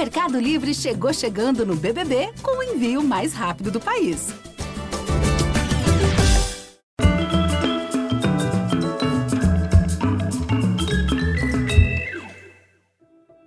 Mercado 0.00 0.40
Livre 0.40 0.72
chegou 0.72 1.12
chegando 1.12 1.66
no 1.66 1.76
BBB 1.76 2.32
com 2.40 2.56
o 2.56 2.62
envio 2.62 3.02
mais 3.02 3.34
rápido 3.34 3.70
do 3.70 3.78
país. 3.78 4.32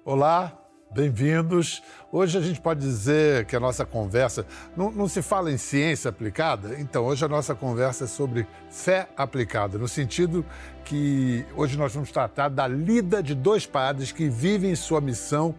Olá, 0.05 0.55
bem-vindos. 0.93 1.81
Hoje 2.11 2.37
a 2.37 2.41
gente 2.41 2.61
pode 2.61 2.81
dizer 2.81 3.47
que 3.47 3.55
a 3.55 3.59
nossa 3.59 3.83
conversa. 3.83 4.45
Não, 4.77 4.91
não, 4.91 5.07
se 5.07 5.23
fala 5.23 5.51
em 5.51 5.57
ciência 5.57 6.09
aplicada? 6.09 6.79
Então, 6.79 7.03
hoje 7.05 7.25
a 7.25 7.27
nossa 7.27 7.55
conversa 7.55 8.03
é 8.03 8.07
sobre 8.07 8.45
fé 8.69 9.09
aplicada, 9.17 9.79
no 9.79 9.87
sentido 9.87 10.45
que 10.85 11.43
hoje 11.55 11.75
nós 11.75 11.95
vamos 11.95 12.11
tratar 12.11 12.49
da 12.49 12.67
lida 12.67 13.23
de 13.23 13.33
dois 13.33 13.65
padres 13.65 14.11
que 14.11 14.29
vivem 14.29 14.75
sua 14.75 15.01
missão 15.01 15.55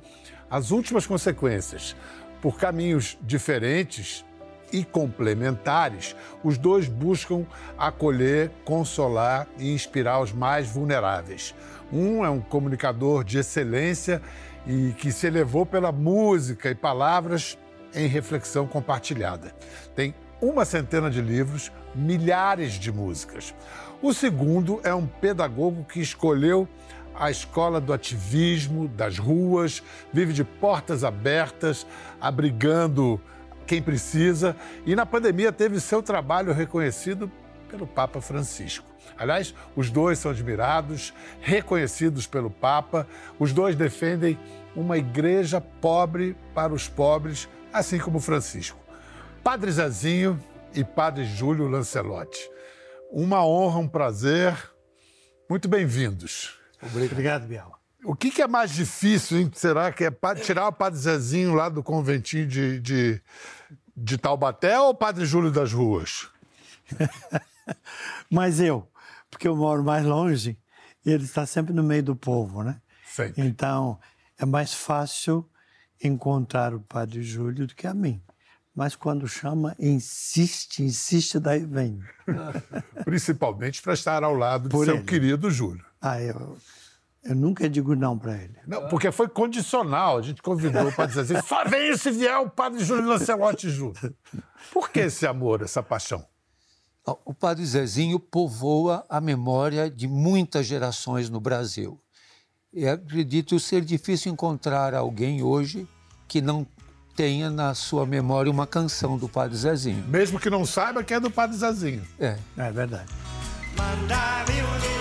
as 0.50 0.70
últimas 0.70 1.06
consequências. 1.06 1.96
Por 2.40 2.58
caminhos 2.58 3.18
diferentes 3.22 4.24
e 4.72 4.84
complementares, 4.84 6.16
os 6.42 6.58
dois 6.58 6.88
buscam 6.88 7.46
acolher, 7.78 8.50
consolar 8.64 9.46
e 9.58 9.72
inspirar 9.72 10.20
os 10.20 10.32
mais 10.32 10.68
vulneráveis. 10.68 11.54
Um 11.92 12.24
é 12.24 12.30
um 12.30 12.40
comunicador 12.40 13.22
de 13.22 13.38
excelência 13.38 14.20
e 14.66 14.92
que 14.98 15.12
se 15.12 15.26
elevou 15.26 15.64
pela 15.64 15.92
música 15.92 16.70
e 16.70 16.74
palavras 16.74 17.56
em 17.94 18.08
reflexão 18.08 18.66
compartilhada. 18.66 19.54
Tem 19.94 20.14
uma 20.40 20.64
centena 20.64 21.10
de 21.10 21.20
livros, 21.20 21.70
milhares 21.94 22.72
de 22.72 22.90
músicas. 22.90 23.54
O 24.02 24.12
segundo 24.12 24.80
é 24.82 24.94
um 24.94 25.06
pedagogo 25.06 25.84
que 25.84 26.00
escolheu 26.00 26.68
a 27.14 27.30
escola 27.30 27.80
do 27.80 27.92
ativismo, 27.92 28.88
das 28.88 29.18
ruas, 29.18 29.82
vive 30.12 30.32
de 30.32 30.44
portas 30.44 31.04
abertas, 31.04 31.86
abrigando 32.20 33.20
quem 33.66 33.80
precisa 33.80 34.56
e 34.84 34.94
na 34.94 35.06
pandemia 35.06 35.50
teve 35.50 35.80
seu 35.80 36.02
trabalho 36.02 36.52
reconhecido 36.52 37.30
pelo 37.68 37.86
Papa 37.86 38.20
Francisco. 38.20 38.86
Aliás, 39.16 39.54
os 39.76 39.90
dois 39.90 40.18
são 40.18 40.30
admirados, 40.30 41.14
reconhecidos 41.40 42.26
pelo 42.26 42.50
Papa, 42.50 43.06
os 43.38 43.52
dois 43.52 43.76
defendem 43.76 44.38
uma 44.74 44.98
igreja 44.98 45.60
pobre 45.60 46.36
para 46.54 46.72
os 46.72 46.88
pobres, 46.88 47.48
assim 47.72 47.98
como 47.98 48.20
Francisco. 48.20 48.78
Padre 49.42 49.70
Zezinho 49.70 50.42
e 50.74 50.82
Padre 50.82 51.24
Júlio 51.24 51.68
Lancelotti. 51.68 52.50
Uma 53.10 53.46
honra, 53.46 53.78
um 53.78 53.88
prazer. 53.88 54.56
Muito 55.48 55.68
bem-vindos. 55.68 56.63
Obrigado, 56.84 57.46
Biel. 57.46 57.72
O 58.04 58.14
que, 58.14 58.30
que, 58.30 58.42
é 58.42 58.46
mais 58.46 58.70
difícil, 58.70 59.38
hein? 59.38 59.50
Será 59.54 59.90
que 59.90 60.04
é 60.04 60.10
tirar 60.42 60.68
o 60.68 60.72
Padre 60.72 60.98
Zezinho 60.98 61.54
lá 61.54 61.70
do 61.70 61.82
conventinho 61.82 62.46
de, 62.46 62.78
de, 62.78 63.22
de 63.96 64.18
Taubaté 64.18 64.78
ou 64.78 64.90
o 64.90 64.94
Padre 64.94 65.24
Júlio 65.24 65.50
das 65.50 65.72
Ruas? 65.72 66.28
Mas 68.30 68.60
eu, 68.60 68.86
porque 69.30 69.48
eu 69.48 69.56
moro 69.56 69.82
mais 69.82 70.04
longe 70.04 70.58
e 71.04 71.10
ele 71.10 71.24
está 71.24 71.46
sempre 71.46 71.72
no 71.72 71.82
meio 71.82 72.02
do 72.02 72.14
povo, 72.14 72.62
né? 72.62 72.80
Sempre. 73.06 73.42
Então, 73.42 73.98
é 74.38 74.44
mais 74.44 74.74
fácil 74.74 75.48
encontrar 76.02 76.74
o 76.74 76.80
Padre 76.80 77.22
Júlio 77.22 77.66
do 77.66 77.74
que 77.74 77.86
a 77.86 77.94
mim. 77.94 78.20
Mas 78.74 78.96
quando 78.96 79.28
chama, 79.28 79.76
insiste, 79.78 80.82
insiste, 80.82 81.38
daí 81.38 81.64
vem. 81.64 82.02
Principalmente 83.04 83.80
para 83.80 83.94
estar 83.94 84.24
ao 84.24 84.34
lado 84.34 84.68
do 84.68 84.84
seu 84.84 84.96
ele. 84.96 85.04
querido 85.04 85.48
Júlio. 85.50 85.84
Ah, 86.06 86.20
eu, 86.20 86.58
eu 87.24 87.34
nunca 87.34 87.66
digo 87.66 87.96
não 87.96 88.18
para 88.18 88.36
ele. 88.36 88.54
Não, 88.66 88.88
porque 88.88 89.10
foi 89.10 89.26
condicional. 89.26 90.18
A 90.18 90.22
gente 90.22 90.42
convidou 90.42 90.92
para 90.92 91.06
dizer 91.06 91.22
assim: 91.22 91.46
só 91.46 91.64
vem 91.64 91.96
se 91.96 92.10
vier 92.10 92.38
o 92.38 92.50
padre 92.50 92.84
Júlio 92.84 93.06
Lancelotti 93.08 93.70
junto. 93.70 94.14
Por 94.70 94.90
que 94.90 95.00
esse 95.00 95.26
amor, 95.26 95.62
essa 95.62 95.82
paixão? 95.82 96.22
O 97.24 97.32
padre 97.32 97.64
Zezinho 97.64 98.20
povoa 98.20 99.04
a 99.08 99.18
memória 99.18 99.90
de 99.90 100.06
muitas 100.06 100.66
gerações 100.66 101.30
no 101.30 101.40
Brasil. 101.40 101.98
E 102.70 102.86
acredito 102.86 103.58
ser 103.58 103.82
difícil 103.82 104.30
encontrar 104.30 104.94
alguém 104.94 105.42
hoje 105.42 105.88
que 106.28 106.42
não 106.42 106.66
tenha 107.16 107.50
na 107.50 107.72
sua 107.74 108.04
memória 108.04 108.50
uma 108.50 108.66
canção 108.66 109.16
do 109.16 109.28
Padre 109.28 109.56
Zezinho. 109.56 110.04
Mesmo 110.08 110.40
que 110.40 110.50
não 110.50 110.66
saiba 110.66 111.04
que 111.04 111.14
é 111.14 111.20
do 111.20 111.30
Padre 111.30 111.56
Zezinho. 111.56 112.02
É. 112.18 112.36
É 112.56 112.72
verdade. 112.72 113.10
mas 113.76 114.93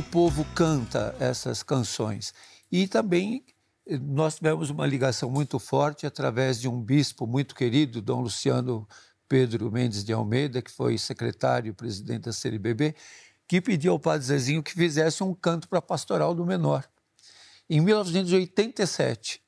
O 0.00 0.02
povo 0.02 0.46
canta 0.54 1.14
essas 1.20 1.62
canções. 1.62 2.32
E 2.72 2.88
também 2.88 3.44
eh, 3.86 3.98
nós 3.98 4.36
tivemos 4.36 4.70
uma 4.70 4.86
ligação 4.86 5.30
muito 5.30 5.58
forte 5.58 6.06
através 6.06 6.58
de 6.58 6.66
um 6.66 6.80
bispo 6.80 7.26
muito 7.26 7.54
querido, 7.54 8.00
Dom 8.00 8.22
Luciano 8.22 8.88
Pedro 9.28 9.70
Mendes 9.70 10.02
de 10.02 10.10
Almeida, 10.10 10.62
que 10.62 10.70
foi 10.70 10.96
secretário 10.96 11.68
e 11.68 11.74
presidente 11.74 12.22
da 12.22 12.32
CNBB, 12.32 12.94
que 13.46 13.60
pediu 13.60 13.92
ao 13.92 13.98
padre 13.98 14.26
Zezinho 14.26 14.62
que 14.62 14.72
fizesse 14.72 15.22
um 15.22 15.34
canto 15.34 15.68
para 15.68 15.80
a 15.80 15.82
pastoral 15.82 16.34
do 16.34 16.46
menor. 16.46 16.88
Em 17.68 17.78
1987, 17.78 19.42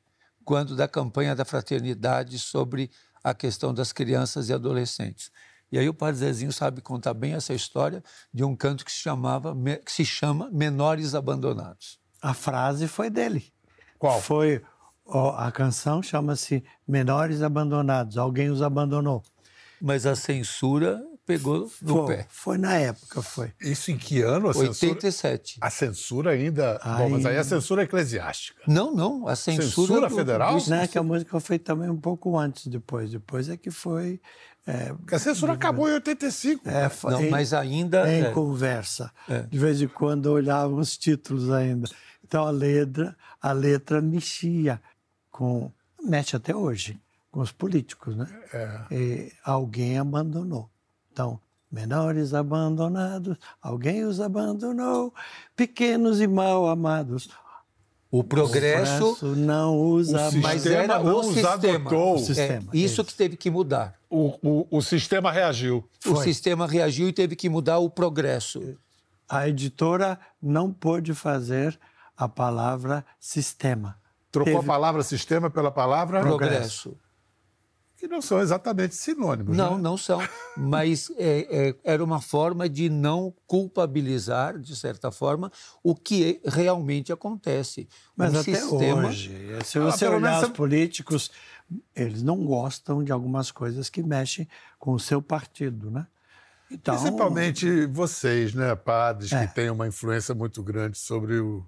quando 0.44 0.76
da 0.76 0.86
campanha 0.86 1.34
da 1.34 1.46
fraternidade 1.46 2.38
sobre 2.38 2.90
a 3.24 3.32
questão 3.32 3.72
das 3.72 3.90
crianças 3.90 4.50
e 4.50 4.52
adolescentes. 4.52 5.30
E 5.72 5.78
aí 5.78 5.88
o 5.88 5.94
Padre 5.94 6.20
Zezinho 6.20 6.52
sabe 6.52 6.82
contar 6.82 7.14
bem 7.14 7.32
essa 7.32 7.54
história 7.54 8.04
de 8.32 8.44
um 8.44 8.54
canto 8.54 8.84
que 8.84 8.92
se, 8.92 8.98
chamava, 8.98 9.56
que 9.82 9.90
se 9.90 10.04
chama 10.04 10.50
Menores 10.52 11.14
Abandonados. 11.14 11.98
A 12.20 12.34
frase 12.34 12.86
foi 12.86 13.08
dele. 13.08 13.50
Qual? 13.98 14.20
Foi 14.20 14.62
a 15.36 15.50
canção 15.50 16.02
chama-se 16.02 16.62
Menores 16.86 17.40
Abandonados. 17.40 18.18
Alguém 18.18 18.50
os 18.50 18.60
abandonou. 18.60 19.22
Mas 19.80 20.04
a 20.04 20.14
censura 20.14 21.02
pegou 21.26 21.70
no 21.80 22.06
foi, 22.06 22.16
pé. 22.16 22.26
Foi 22.28 22.58
na 22.58 22.74
época, 22.74 23.22
foi. 23.22 23.52
Isso 23.60 23.90
em 23.90 23.96
que 23.96 24.22
ano 24.22 24.50
a 24.50 24.56
87. 24.56 25.58
A 25.60 25.70
censura 25.70 26.30
ainda... 26.30 26.80
Aí... 26.82 27.02
Bom, 27.02 27.10
mas 27.10 27.26
aí 27.26 27.36
a 27.36 27.44
censura 27.44 27.82
eclesiástica. 27.82 28.62
Não, 28.66 28.94
não. 28.94 29.26
A 29.26 29.36
censura... 29.36 29.66
Censura 29.66 30.08
do, 30.08 30.14
federal? 30.14 30.58
Do... 30.58 30.70
Não, 30.70 30.76
é 30.78 30.86
que 30.86 30.98
a 30.98 31.02
música 31.02 31.38
foi 31.40 31.58
também 31.58 31.88
um 31.88 32.00
pouco 32.00 32.38
antes, 32.38 32.66
depois. 32.66 33.10
Depois 33.10 33.48
é 33.48 33.56
que 33.56 33.70
foi 33.70 34.20
é, 34.66 34.94
a 35.10 35.18
censura 35.18 35.54
acabou 35.54 35.88
em 35.88 35.94
85. 35.94 36.68
É, 36.68 36.90
não, 37.10 37.24
em, 37.24 37.30
mas 37.30 37.52
ainda. 37.52 38.10
Em 38.12 38.24
é. 38.24 38.30
conversa. 38.30 39.10
É. 39.28 39.40
De 39.42 39.58
vez 39.58 39.82
em 39.82 39.88
quando 39.88 40.26
olhava 40.26 40.72
os 40.74 40.96
títulos 40.96 41.50
ainda. 41.50 41.88
Então 42.24 42.46
a 42.46 42.50
letra, 42.50 43.16
a 43.40 43.52
letra 43.52 44.00
mexia 44.00 44.80
com. 45.30 45.70
mexe 46.02 46.36
até 46.36 46.54
hoje, 46.54 46.98
com 47.30 47.40
os 47.40 47.50
políticos, 47.50 48.14
né? 48.16 48.26
É. 48.52 49.32
alguém 49.44 49.98
abandonou. 49.98 50.70
Então, 51.12 51.38
menores 51.70 52.32
abandonados, 52.32 53.36
alguém 53.60 54.02
os 54.04 54.18
abandonou, 54.18 55.12
pequenos 55.54 56.22
e 56.22 56.26
mal 56.26 56.68
amados, 56.68 57.28
o 58.10 58.24
progresso, 58.24 59.16
o 59.22 59.36
não 59.36 59.78
usa, 59.78 60.28
o 60.28 60.42
mas 60.42 60.66
era 60.66 61.00
o 61.00 61.22
sistema. 61.22 61.94
O 61.94 62.18
sistema. 62.18 62.70
É, 62.72 62.76
isso 62.76 63.02
que 63.04 63.14
teve 63.14 63.36
que 63.36 63.50
mudar. 63.50 63.94
O, 64.08 64.38
o, 64.42 64.66
o 64.70 64.82
sistema 64.82 65.32
reagiu. 65.32 65.88
Foi. 65.98 66.12
O 66.12 66.16
sistema 66.16 66.66
reagiu 66.66 67.08
e 67.08 67.12
teve 67.12 67.34
que 67.34 67.48
mudar 67.48 67.78
o 67.78 67.88
progresso. 67.88 68.76
A 69.26 69.48
editora 69.48 70.18
não 70.42 70.70
pôde 70.70 71.14
fazer 71.14 71.78
a 72.14 72.28
palavra 72.28 73.04
sistema. 73.18 73.96
Trocou 74.30 74.52
teve... 74.52 74.64
a 74.64 74.66
palavra 74.66 75.02
sistema 75.02 75.48
pela 75.48 75.70
palavra 75.70 76.20
progresso 76.20 76.94
que 78.02 78.08
não 78.08 78.20
são 78.20 78.40
exatamente 78.40 78.96
sinônimos. 78.96 79.56
Não, 79.56 79.76
né? 79.76 79.82
não 79.82 79.96
são. 79.96 80.20
Mas 80.56 81.08
é, 81.16 81.68
é, 81.68 81.74
era 81.84 82.02
uma 82.02 82.20
forma 82.20 82.68
de 82.68 82.90
não 82.90 83.32
culpabilizar, 83.46 84.58
de 84.58 84.74
certa 84.74 85.12
forma, 85.12 85.52
o 85.84 85.94
que 85.94 86.40
realmente 86.44 87.12
acontece. 87.12 87.88
Mas 88.16 88.34
um 88.34 88.40
até 88.40 88.54
sistema... 88.56 89.06
hoje, 89.06 89.30
se 89.64 89.78
ah, 89.78 89.82
você 89.82 90.04
ah, 90.06 90.10
olhar 90.10 90.42
os 90.42 90.48
políticos, 90.48 91.30
eles 91.94 92.24
não 92.24 92.44
gostam 92.44 93.04
de 93.04 93.12
algumas 93.12 93.52
coisas 93.52 93.88
que 93.88 94.02
mexem 94.02 94.48
com 94.80 94.94
o 94.94 94.98
seu 94.98 95.22
partido, 95.22 95.88
né? 95.88 96.04
Então... 96.68 96.96
Principalmente 96.96 97.86
vocês, 97.86 98.52
né, 98.52 98.74
padres, 98.74 99.32
é. 99.32 99.46
que 99.46 99.54
têm 99.54 99.70
uma 99.70 99.86
influência 99.86 100.34
muito 100.34 100.60
grande 100.60 100.98
sobre 100.98 101.38
o, 101.38 101.64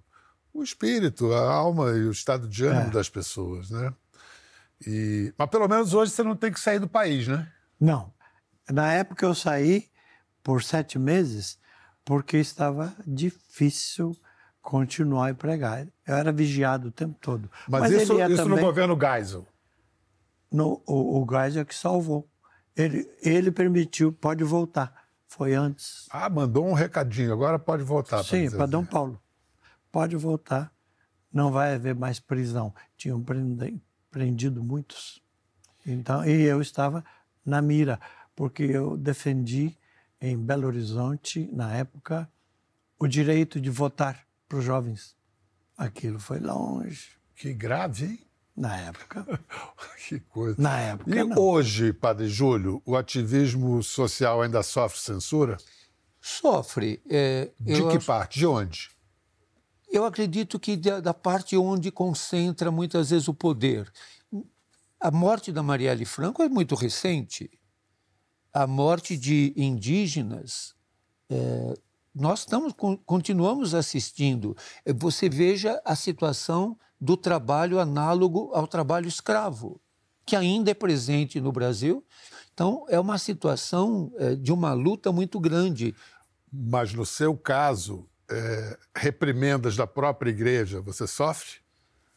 o 0.52 0.64
espírito, 0.64 1.32
a 1.32 1.48
alma 1.48 1.92
e 1.92 2.02
o 2.06 2.10
estado 2.10 2.48
de 2.48 2.64
ânimo 2.64 2.88
é. 2.88 2.90
das 2.90 3.08
pessoas, 3.08 3.70
né? 3.70 3.94
E... 4.86 5.32
Mas 5.36 5.50
pelo 5.50 5.68
menos 5.68 5.94
hoje 5.94 6.12
você 6.12 6.22
não 6.22 6.36
tem 6.36 6.52
que 6.52 6.60
sair 6.60 6.78
do 6.78 6.88
país, 6.88 7.28
né? 7.28 7.50
Não. 7.80 8.12
Na 8.70 8.92
época 8.92 9.24
eu 9.26 9.34
saí 9.34 9.90
por 10.42 10.62
sete 10.62 10.98
meses 10.98 11.58
porque 12.04 12.36
estava 12.36 12.94
difícil 13.06 14.16
continuar 14.60 15.30
a 15.30 15.34
pregar. 15.34 15.86
Eu 16.06 16.14
era 16.14 16.32
vigiado 16.32 16.88
o 16.88 16.92
tempo 16.92 17.16
todo. 17.20 17.50
Mas, 17.68 17.82
Mas 17.82 17.92
isso, 17.92 18.20
isso 18.20 18.36
também... 18.36 18.56
no 18.56 18.60
governo 18.60 18.98
Geisel? 18.98 19.46
No, 20.50 20.82
o, 20.86 21.22
o 21.22 21.26
Geisel 21.28 21.62
é 21.62 21.64
que 21.64 21.74
salvou. 21.74 22.28
Ele, 22.76 23.08
ele 23.22 23.50
permitiu, 23.50 24.12
pode 24.12 24.42
voltar. 24.42 25.04
Foi 25.26 25.54
antes. 25.54 26.06
Ah, 26.10 26.28
mandou 26.28 26.66
um 26.66 26.72
recadinho, 26.72 27.32
agora 27.32 27.58
pode 27.58 27.82
voltar. 27.82 28.22
Sim, 28.22 28.50
para 28.50 28.66
Dom 28.66 28.84
Paulo. 28.84 29.20
Pode 29.90 30.16
voltar, 30.16 30.72
não 31.32 31.50
vai 31.50 31.74
haver 31.74 31.94
mais 31.94 32.20
prisão. 32.20 32.72
Tinham 32.96 33.20
prendido 34.14 34.62
muitos. 34.62 35.20
Então, 35.84 36.24
e 36.24 36.42
eu 36.42 36.62
estava 36.62 37.04
na 37.44 37.60
mira, 37.60 38.00
porque 38.36 38.62
eu 38.62 38.96
defendi 38.96 39.76
em 40.20 40.38
Belo 40.38 40.68
Horizonte, 40.68 41.50
na 41.52 41.74
época, 41.74 42.30
o 42.96 43.08
direito 43.08 43.60
de 43.60 43.70
votar 43.70 44.24
para 44.48 44.58
os 44.58 44.64
jovens. 44.64 45.16
Aquilo 45.76 46.20
foi 46.20 46.38
longe. 46.38 47.08
Que 47.34 47.52
grave, 47.52 48.06
hein? 48.06 48.20
Na 48.56 48.76
época. 48.76 49.26
que 50.08 50.20
coisa. 50.20 50.62
Na 50.62 50.78
época. 50.78 51.10
E 51.10 51.24
não. 51.24 51.36
hoje, 51.36 51.92
Padre 51.92 52.28
Júlio, 52.28 52.80
o 52.86 52.96
ativismo 52.96 53.82
social 53.82 54.42
ainda 54.42 54.62
sofre 54.62 55.00
censura? 55.00 55.56
Sofre. 56.20 57.02
É, 57.10 57.50
de 57.58 57.82
que 57.82 57.96
acho... 57.96 58.06
parte? 58.06 58.38
De 58.38 58.46
onde? 58.46 58.93
Eu 59.94 60.04
acredito 60.04 60.58
que 60.58 60.76
da, 60.76 60.98
da, 60.98 61.14
parte 61.14 61.56
onde 61.56 61.92
concentra 61.92 62.68
muitas 62.68 63.10
vezes 63.10 63.28
o 63.28 63.32
poder. 63.32 63.92
A 64.98 65.08
morte 65.08 65.52
da 65.52 65.62
Marielle 65.62 66.04
Franco 66.04 66.42
é 66.42 66.48
muito 66.48 66.74
recente. 66.74 67.48
A 68.52 68.66
morte 68.66 69.16
de 69.16 69.54
indígenas 69.56 70.74
é, 71.30 71.74
nós 72.12 72.40
estamos, 72.40 72.74
continuamos 73.06 73.72
assistindo. 73.72 74.56
É, 74.84 74.92
você 74.92 75.28
veja 75.28 75.80
a 75.84 75.94
situação 75.94 76.76
do 77.00 77.16
trabalho 77.16 77.78
análogo 77.78 78.50
ao 78.52 78.66
trabalho 78.66 79.06
escravo, 79.06 79.80
que 80.26 80.34
ainda 80.34 80.72
é 80.72 80.74
presente 80.74 81.40
no 81.40 81.52
Brasil. 81.52 82.04
Então, 82.52 82.84
é 82.88 82.98
uma 82.98 83.16
situação 83.16 84.12
é, 84.18 84.34
de 84.34 84.52
uma 84.52 84.72
luta 84.72 85.12
muito 85.12 85.38
grande. 85.38 85.94
Mas, 86.52 86.92
no 86.92 87.06
seu 87.06 87.36
caso, 87.36 88.08
é, 88.30 88.78
reprimendas 88.94 89.76
da 89.76 89.86
própria 89.86 90.30
igreja, 90.30 90.80
você 90.80 91.06
sofre? 91.06 91.56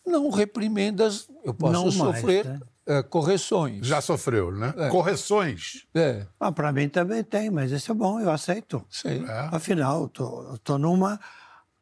Não, 0.06 0.30
reprimendas 0.30 1.27
eu 1.44 1.54
posso 1.54 1.74
Não 1.74 1.92
sofrer. 1.92 2.45
Mais, 2.45 2.59
né? 2.59 2.68
é, 2.88 3.04
correções. 3.04 3.86
Já 3.86 4.00
sofreu, 4.00 4.51
né? 4.51 4.74
É. 4.77 4.89
Correções. 4.89 5.86
É. 5.94 6.25
Ah, 6.39 6.51
Para 6.51 6.71
mim 6.71 6.88
também 6.88 7.24
tem, 7.24 7.51
mas 7.51 7.71
isso 7.71 7.92
é 7.92 7.95
bom, 7.95 8.19
eu 8.19 8.31
aceito. 8.31 8.83
Sim. 8.89 9.25
É. 9.27 9.50
Afinal, 9.51 10.06
estou 10.06 10.80
numa 10.80 11.19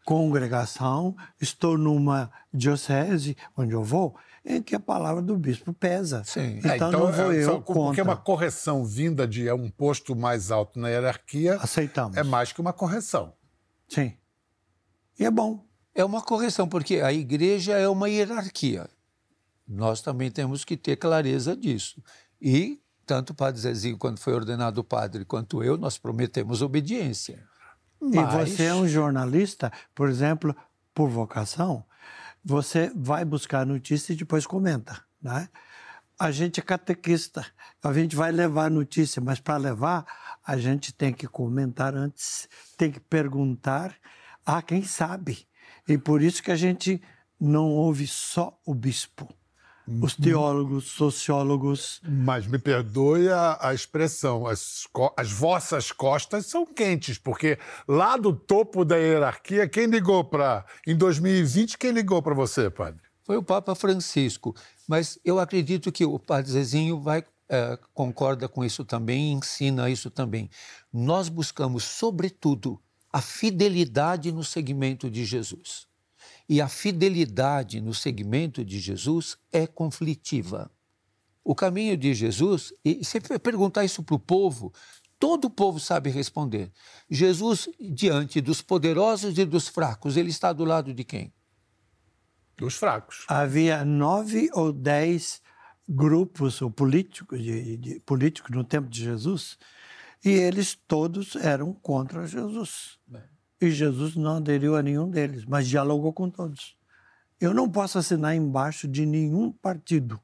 congregação, 0.03 1.15
estou 1.39 1.77
numa 1.77 2.31
diocese 2.53 3.37
onde 3.55 3.73
eu 3.73 3.83
vou, 3.83 4.15
em 4.43 4.61
que 4.61 4.75
a 4.75 4.79
palavra 4.79 5.21
do 5.21 5.35
bispo 5.37 5.73
pesa. 5.73 6.23
Sim. 6.23 6.57
Então, 6.57 6.71
é, 6.71 6.75
então 6.75 6.91
não 6.91 7.11
vou 7.11 7.31
é, 7.31 7.43
eu 7.43 7.61
Porque 7.61 7.73
contra. 7.73 8.03
uma 8.03 8.15
correção 8.17 8.83
vinda 8.85 9.27
de 9.27 9.51
um 9.51 9.69
posto 9.69 10.15
mais 10.15 10.51
alto 10.51 10.79
na 10.79 10.89
hierarquia... 10.89 11.55
Aceitamos. 11.55 12.17
É 12.17 12.23
mais 12.23 12.51
que 12.51 12.61
uma 12.61 12.73
correção. 12.73 13.33
Sim. 13.87 14.13
E 15.19 15.25
é 15.25 15.31
bom. 15.31 15.65
É 15.93 16.03
uma 16.03 16.21
correção, 16.21 16.67
porque 16.67 16.95
a 16.95 17.13
igreja 17.13 17.73
é 17.73 17.87
uma 17.87 18.09
hierarquia. 18.09 18.89
Nós 19.67 20.01
também 20.01 20.29
temos 20.29 20.65
que 20.65 20.75
ter 20.75 20.97
clareza 20.97 21.55
disso. 21.55 22.03
E 22.41 22.81
tanto 23.05 23.31
o 23.31 23.35
padre 23.35 23.61
Zezinho, 23.61 23.97
quando 23.97 24.19
foi 24.19 24.33
ordenado 24.33 24.83
padre, 24.83 25.23
quanto 25.23 25.63
eu, 25.63 25.77
nós 25.77 25.97
prometemos 25.97 26.61
obediência. 26.61 27.47
Mas... 28.01 28.13
E 28.13 28.37
você 28.37 28.63
é 28.63 28.73
um 28.73 28.87
jornalista, 28.87 29.71
por 29.93 30.09
exemplo, 30.09 30.55
por 30.93 31.09
vocação, 31.09 31.85
você 32.43 32.91
vai 32.95 33.23
buscar 33.23 33.65
notícia 33.65 34.13
e 34.13 34.15
depois 34.15 34.45
comenta, 34.45 35.01
né? 35.21 35.49
A 36.17 36.31
gente 36.31 36.59
é 36.59 36.63
catequista, 36.63 37.45
a 37.83 37.93
gente 37.93 38.15
vai 38.15 38.31
levar 38.31 38.71
notícia, 38.71 39.21
mas 39.21 39.39
para 39.39 39.57
levar, 39.57 40.05
a 40.45 40.57
gente 40.57 40.93
tem 40.93 41.11
que 41.11 41.27
comentar 41.27 41.95
antes, 41.95 42.47
tem 42.77 42.91
que 42.91 42.99
perguntar 42.99 43.95
a 44.45 44.61
quem 44.61 44.83
sabe. 44.83 45.47
E 45.87 45.97
por 45.97 46.21
isso 46.21 46.43
que 46.43 46.51
a 46.51 46.55
gente 46.55 47.01
não 47.39 47.69
ouve 47.69 48.07
só 48.07 48.59
o 48.65 48.73
bispo 48.73 49.27
os 50.01 50.15
teólogos, 50.15 50.85
sociólogos. 50.85 52.01
Mas 52.03 52.47
me 52.47 52.57
perdoe 52.57 53.29
a, 53.29 53.57
a 53.61 53.73
expressão, 53.73 54.47
as, 54.47 54.87
as, 55.15 55.31
vossas 55.31 55.91
costas 55.91 56.47
são 56.47 56.65
quentes, 56.65 57.17
porque 57.17 57.57
lá 57.87 58.17
do 58.17 58.33
topo 58.33 58.83
da 58.83 58.95
hierarquia, 58.95 59.67
quem 59.67 59.85
ligou 59.85 60.23
para. 60.23 60.65
Em 60.87 60.95
2020, 60.95 61.77
quem 61.77 61.91
ligou 61.91 62.21
para 62.21 62.33
você, 62.33 62.69
padre? 62.69 63.01
Foi 63.23 63.37
o 63.37 63.43
Papa 63.43 63.73
Francisco. 63.75 64.55
Mas 64.87 65.19
eu 65.25 65.39
acredito 65.39 65.91
que 65.91 66.05
o 66.05 66.19
padre 66.19 66.51
Zezinho 66.51 66.99
vai. 66.99 67.23
É, 67.47 67.77
concorda 67.93 68.47
com 68.47 68.65
isso 68.65 68.83
também, 68.83 69.33
ensina 69.33 69.89
isso 69.89 70.09
também. 70.09 70.49
Nós 70.91 71.29
buscamos, 71.29 71.83
sobretudo, 71.83 72.81
a 73.13 73.21
fidelidade 73.21 74.31
no 74.31 74.43
segmento 74.43 75.09
de 75.09 75.23
Jesus. 75.23 75.87
E 76.49 76.59
a 76.59 76.67
fidelidade 76.67 77.79
no 77.81 77.93
segmento 77.93 78.65
de 78.65 78.79
Jesus 78.79 79.37
é 79.51 79.65
conflitiva. 79.67 80.71
O 81.43 81.53
caminho 81.53 81.95
de 81.95 82.13
Jesus, 82.13 82.73
e 82.83 83.05
se 83.05 83.21
perguntar 83.21 83.85
isso 83.85 84.01
para 84.01 84.15
o 84.15 84.19
povo, 84.19 84.73
todo 85.19 85.45
o 85.45 85.49
povo 85.49 85.79
sabe 85.79 86.09
responder. 86.09 86.71
Jesus, 87.09 87.69
diante 87.79 88.41
dos 88.41 88.61
poderosos 88.61 89.37
e 89.37 89.45
dos 89.45 89.67
fracos, 89.67 90.17
ele 90.17 90.29
está 90.29 90.51
do 90.51 90.65
lado 90.65 90.93
de 90.93 91.03
quem? 91.03 91.31
Dos 92.57 92.75
fracos. 92.75 93.25
Havia 93.27 93.85
nove 93.85 94.49
ou 94.53 94.73
dez 94.73 95.41
grupos 95.87 96.61
ou 96.61 96.71
políticos, 96.71 97.41
de, 97.41 97.77
de, 97.77 97.99
políticos 97.99 98.55
no 98.55 98.63
tempo 98.63 98.89
de 98.89 99.03
Jesus, 99.03 99.57
e 100.23 100.29
eles 100.29 100.77
todos 100.87 101.35
eram 101.35 101.73
contra 101.73 102.25
Jesus. 102.25 102.97
Bem. 103.07 103.21
E 103.61 103.71
Jesus 103.71 104.15
não 104.15 104.37
aderiu 104.37 104.75
a 104.75 104.81
nenhum 104.81 105.09
deles, 105.09 105.45
mas 105.45 105.67
dialogou 105.67 106.11
com 106.11 106.29
todos. 106.29 106.75
Eu 107.39 107.53
não 107.53 107.69
posso 107.69 107.97
assinar 107.97 108.35
embaixo 108.35 108.87
de 108.87 109.05
nenhum 109.05 109.51
partido, 109.51 110.19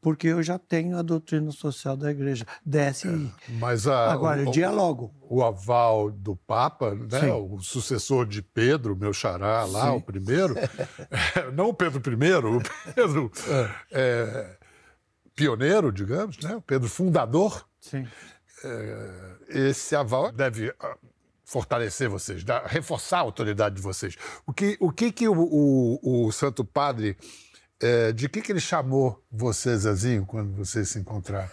porque 0.00 0.28
eu 0.28 0.42
já 0.42 0.58
tenho 0.58 0.96
a 0.98 1.02
doutrina 1.02 1.50
social 1.50 1.96
da 1.96 2.10
igreja, 2.10 2.46
DSI. 2.64 3.32
É, 3.48 3.52
mas 3.58 3.86
a, 3.86 4.12
Agora, 4.12 4.42
o, 4.42 4.46
eu 4.46 4.50
dialogo. 4.50 5.14
O, 5.22 5.38
o 5.38 5.44
aval 5.44 6.10
do 6.10 6.36
Papa, 6.36 6.94
né, 6.94 7.32
o 7.32 7.58
sucessor 7.60 8.26
de 8.26 8.42
Pedro, 8.42 8.96
meu 8.96 9.12
xará 9.12 9.64
lá, 9.64 9.90
Sim. 9.90 9.96
o 9.96 10.00
primeiro, 10.00 10.54
não 11.54 11.68
o 11.68 11.74
Pedro 11.74 12.00
I, 12.12 12.34
o 12.34 12.62
Pedro 12.94 13.32
é, 13.90 14.56
pioneiro, 15.34 15.92
digamos, 15.92 16.38
né, 16.38 16.54
o 16.56 16.60
Pedro 16.62 16.88
fundador. 16.88 17.66
Sim. 17.80 18.06
É, 18.64 19.68
esse 19.68 19.94
aval 19.94 20.32
deve 20.32 20.72
fortalecer 21.44 22.08
vocês, 22.08 22.42
dar, 22.42 22.64
reforçar 22.66 23.18
a 23.18 23.20
autoridade 23.20 23.76
de 23.76 23.82
vocês. 23.82 24.16
O 24.46 24.52
que 24.52 24.76
o, 24.80 24.90
que, 24.90 25.12
que 25.12 25.28
o, 25.28 25.34
o, 25.38 26.26
o 26.26 26.32
Santo 26.32 26.64
Padre, 26.64 27.16
é, 27.80 28.12
de 28.12 28.28
que, 28.28 28.40
que 28.40 28.52
ele 28.52 28.60
chamou 28.60 29.22
você, 29.30 29.76
Zezinho, 29.76 30.24
quando 30.24 30.52
vocês 30.54 30.88
se 30.88 30.98
encontraram? 30.98 31.50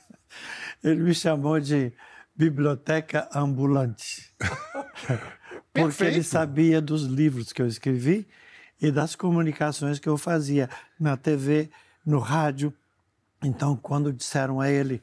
ele 0.84 1.02
me 1.02 1.14
chamou 1.14 1.58
de 1.58 1.92
biblioteca 2.36 3.28
ambulante. 3.34 4.34
Porque 5.72 6.04
ele 6.04 6.22
sabia 6.22 6.82
dos 6.82 7.04
livros 7.04 7.52
que 7.52 7.62
eu 7.62 7.66
escrevi 7.66 8.28
e 8.80 8.90
das 8.90 9.16
comunicações 9.16 9.98
que 9.98 10.08
eu 10.08 10.18
fazia 10.18 10.68
na 11.00 11.16
TV, 11.16 11.70
no 12.04 12.18
rádio. 12.18 12.74
Então, 13.42 13.76
quando 13.76 14.12
disseram 14.12 14.60
a 14.60 14.70
ele 14.70 15.02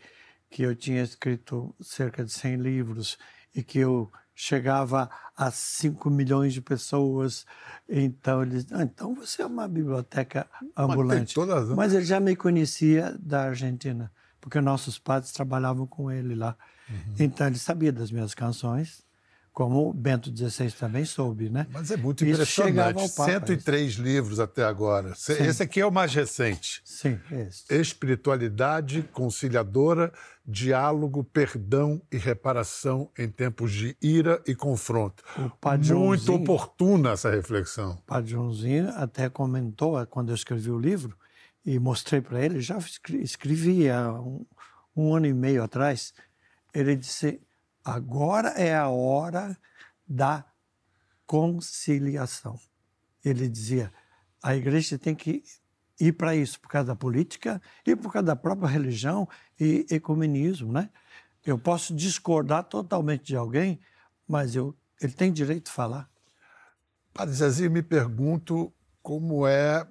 que 0.50 0.63
eu 0.63 0.75
tinha 0.75 1.03
escrito 1.03 1.75
cerca 1.81 2.24
de 2.24 2.31
100 2.31 2.55
livros 2.58 3.17
e 3.53 3.62
que 3.62 3.79
eu 3.79 4.12
chegava 4.34 5.10
a 5.36 5.51
5 5.51 6.10
milhões 6.10 6.53
de 6.53 6.62
pessoas. 6.62 7.46
Então 7.88 8.41
ele 8.41 8.65
ah, 8.72 8.84
então 8.84 9.13
você 9.13 9.41
é 9.41 9.46
uma 9.46 9.67
biblioteca 9.67 10.48
ambulante. 10.75 11.19
Mas, 11.19 11.34
Mas 11.75 11.93
ele 11.93 12.05
já 12.05 12.19
me 12.22 12.36
conhecia 12.36 13.17
da 13.19 13.43
Argentina, 13.48 14.10
porque 14.39 14.62
nossos 14.62 14.98
padres 14.98 15.34
trabalhavam 15.34 15.86
com 15.86 16.10
ele 16.10 16.36
lá. 16.36 16.55
Uhum. 16.89 17.15
Então 17.19 17.48
ele 17.48 17.60
sabia 17.60 17.91
das 17.91 18.12
minhas 18.12 18.34
canções 18.34 19.03
como 19.53 19.94
Bento 19.94 20.29
XVI 20.36 20.72
também 20.72 21.06
soube, 21.06 21.50
né? 21.50 21.68
Mas 21.72 21.91
é 21.91 21.98
muito 21.98 22.24
Isso 22.24 22.34
impressionante. 22.34 23.10
Papa, 23.15 23.32
103 23.32 23.91
isso. 23.91 24.01
livros 24.01 24.39
até 24.39 24.63
agora. 24.63 25.13
Sim. 25.15 25.34
Esse 25.34 25.63
aqui 25.63 25.79
é 25.82 25.86
o 25.86 25.91
mais 25.91 26.13
recente. 26.13 26.82
Sim, 26.84 27.20
esse. 27.32 27.63
Espiritualidade 27.74 29.03
conciliadora, 29.12 30.12
diálogo, 30.46 31.24
perdão 31.24 32.01
e 32.12 32.18
reparação 32.18 33.10
em 33.18 33.29
tempos 33.29 33.72
de 33.72 33.96
ira 34.01 34.41
e 34.48 34.56
confronto. 34.56 35.24
muito 35.94 36.34
oportuna 36.34 37.12
essa 37.12 37.29
reflexão. 37.29 37.94
O 37.94 38.01
Padre 38.03 38.32
Joãozinho 38.32 38.89
até 38.96 39.29
comentou 39.29 40.06
quando 40.08 40.29
eu 40.29 40.36
escrevi 40.36 40.72
o 40.72 40.79
livro 40.79 41.18
e 41.65 41.77
mostrei 41.77 42.22
para 42.22 42.44
ele, 42.44 42.62
já 42.62 42.77
escrevi 43.22 43.89
há 43.89 44.12
um, 44.13 44.46
um 44.96 45.13
ano 45.13 45.27
e 45.27 45.34
meio 45.34 45.63
atrás, 45.63 46.13
ele 46.74 46.96
disse 46.96 47.41
Agora 47.83 48.50
é 48.50 48.75
a 48.75 48.89
hora 48.89 49.57
da 50.07 50.45
conciliação. 51.25 52.59
Ele 53.24 53.48
dizia: 53.48 53.91
a 54.41 54.55
igreja 54.55 54.98
tem 54.98 55.15
que 55.15 55.43
ir 56.00 56.13
para 56.13 56.36
isso, 56.36 56.59
por 56.59 56.69
causa 56.69 56.88
da 56.88 56.95
política 56.95 57.62
e 57.86 57.95
por 57.95 58.12
causa 58.12 58.27
da 58.27 58.36
própria 58.36 58.69
religião 58.69 59.27
e 59.59 59.86
ecumenismo, 59.89 60.71
né? 60.71 60.89
Eu 61.45 61.57
posso 61.57 61.93
discordar 61.95 62.63
totalmente 62.63 63.25
de 63.25 63.36
alguém, 63.36 63.79
mas 64.27 64.55
eu, 64.55 64.75
ele 65.01 65.13
tem 65.13 65.31
direito 65.31 65.65
de 65.65 65.71
falar. 65.71 66.09
Padre 67.13 67.36
Zezinho, 67.36 67.71
me 67.71 67.81
pergunto 67.81 68.74
como 69.01 69.48
é. 69.48 69.88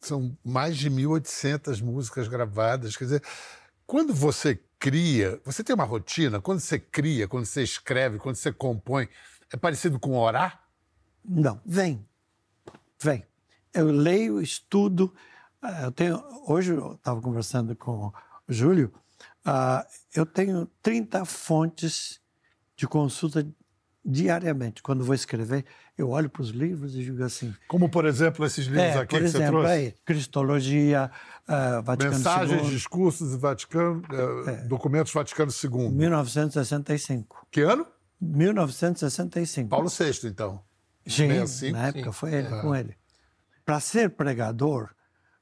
São 0.00 0.36
mais 0.44 0.76
de 0.76 0.90
1.800 0.90 1.82
músicas 1.82 2.28
gravadas. 2.28 2.96
Quer 2.96 3.04
dizer, 3.04 3.22
quando 3.86 4.14
você 4.14 4.60
cria, 4.78 5.40
você 5.44 5.64
tem 5.64 5.74
uma 5.74 5.84
rotina? 5.84 6.40
Quando 6.40 6.60
você 6.60 6.78
cria, 6.78 7.28
quando 7.28 7.44
você 7.44 7.62
escreve, 7.62 8.18
quando 8.18 8.36
você 8.36 8.52
compõe, 8.52 9.08
é 9.52 9.56
parecido 9.56 9.98
com 9.98 10.16
orar? 10.16 10.64
Não, 11.24 11.60
vem. 11.64 12.06
Vem. 13.00 13.24
Eu 13.72 13.90
leio, 13.90 14.40
estudo. 14.40 15.14
Ah, 15.60 15.82
eu 15.82 15.92
tenho, 15.92 16.22
hoje 16.46 16.72
eu 16.72 16.94
estava 16.94 17.20
conversando 17.20 17.74
com 17.74 18.12
o 18.48 18.52
Júlio, 18.52 18.92
uh, 19.44 19.84
eu 20.14 20.24
tenho 20.24 20.66
30 20.82 21.24
fontes 21.24 22.20
de 22.76 22.86
consulta 22.86 23.46
diariamente. 24.04 24.82
Quando 24.82 25.04
vou 25.04 25.14
escrever, 25.14 25.64
eu 25.96 26.10
olho 26.10 26.28
para 26.28 26.42
os 26.42 26.50
livros 26.50 26.94
e 26.94 27.02
digo 27.02 27.22
assim. 27.24 27.54
Como, 27.66 27.88
por 27.88 28.04
exemplo, 28.04 28.44
esses 28.44 28.66
livros 28.66 28.82
é, 28.82 28.98
aqui 28.98 29.16
que 29.16 29.24
exemplo, 29.24 29.38
você 29.38 29.50
trouxe? 29.50 29.72
Aí, 29.72 29.94
Cristologia, 30.04 31.10
uh, 31.48 31.82
Vaticano 31.82 32.16
Mensagens, 32.16 32.62
II. 32.62 32.70
discursos 32.70 33.34
e 33.34 33.38
Vaticano, 33.38 34.02
uh, 34.10 34.50
é. 34.50 34.56
documentos 34.64 35.12
Vaticano 35.12 35.50
II. 35.50 35.90
1965. 35.90 37.46
Que 37.50 37.62
ano? 37.62 37.86
1965. 38.20 39.68
Paulo 39.68 39.88
VI, 39.88 40.28
então. 40.28 40.62
Sim, 41.06 41.28
65? 41.28 41.72
na 41.72 41.86
época 41.86 42.04
Sim. 42.04 42.12
foi 42.12 42.34
ele, 42.34 42.48
com 42.60 42.74
ele. 42.74 42.96
Para 43.64 43.80
ser 43.80 44.10
pregador, 44.10 44.90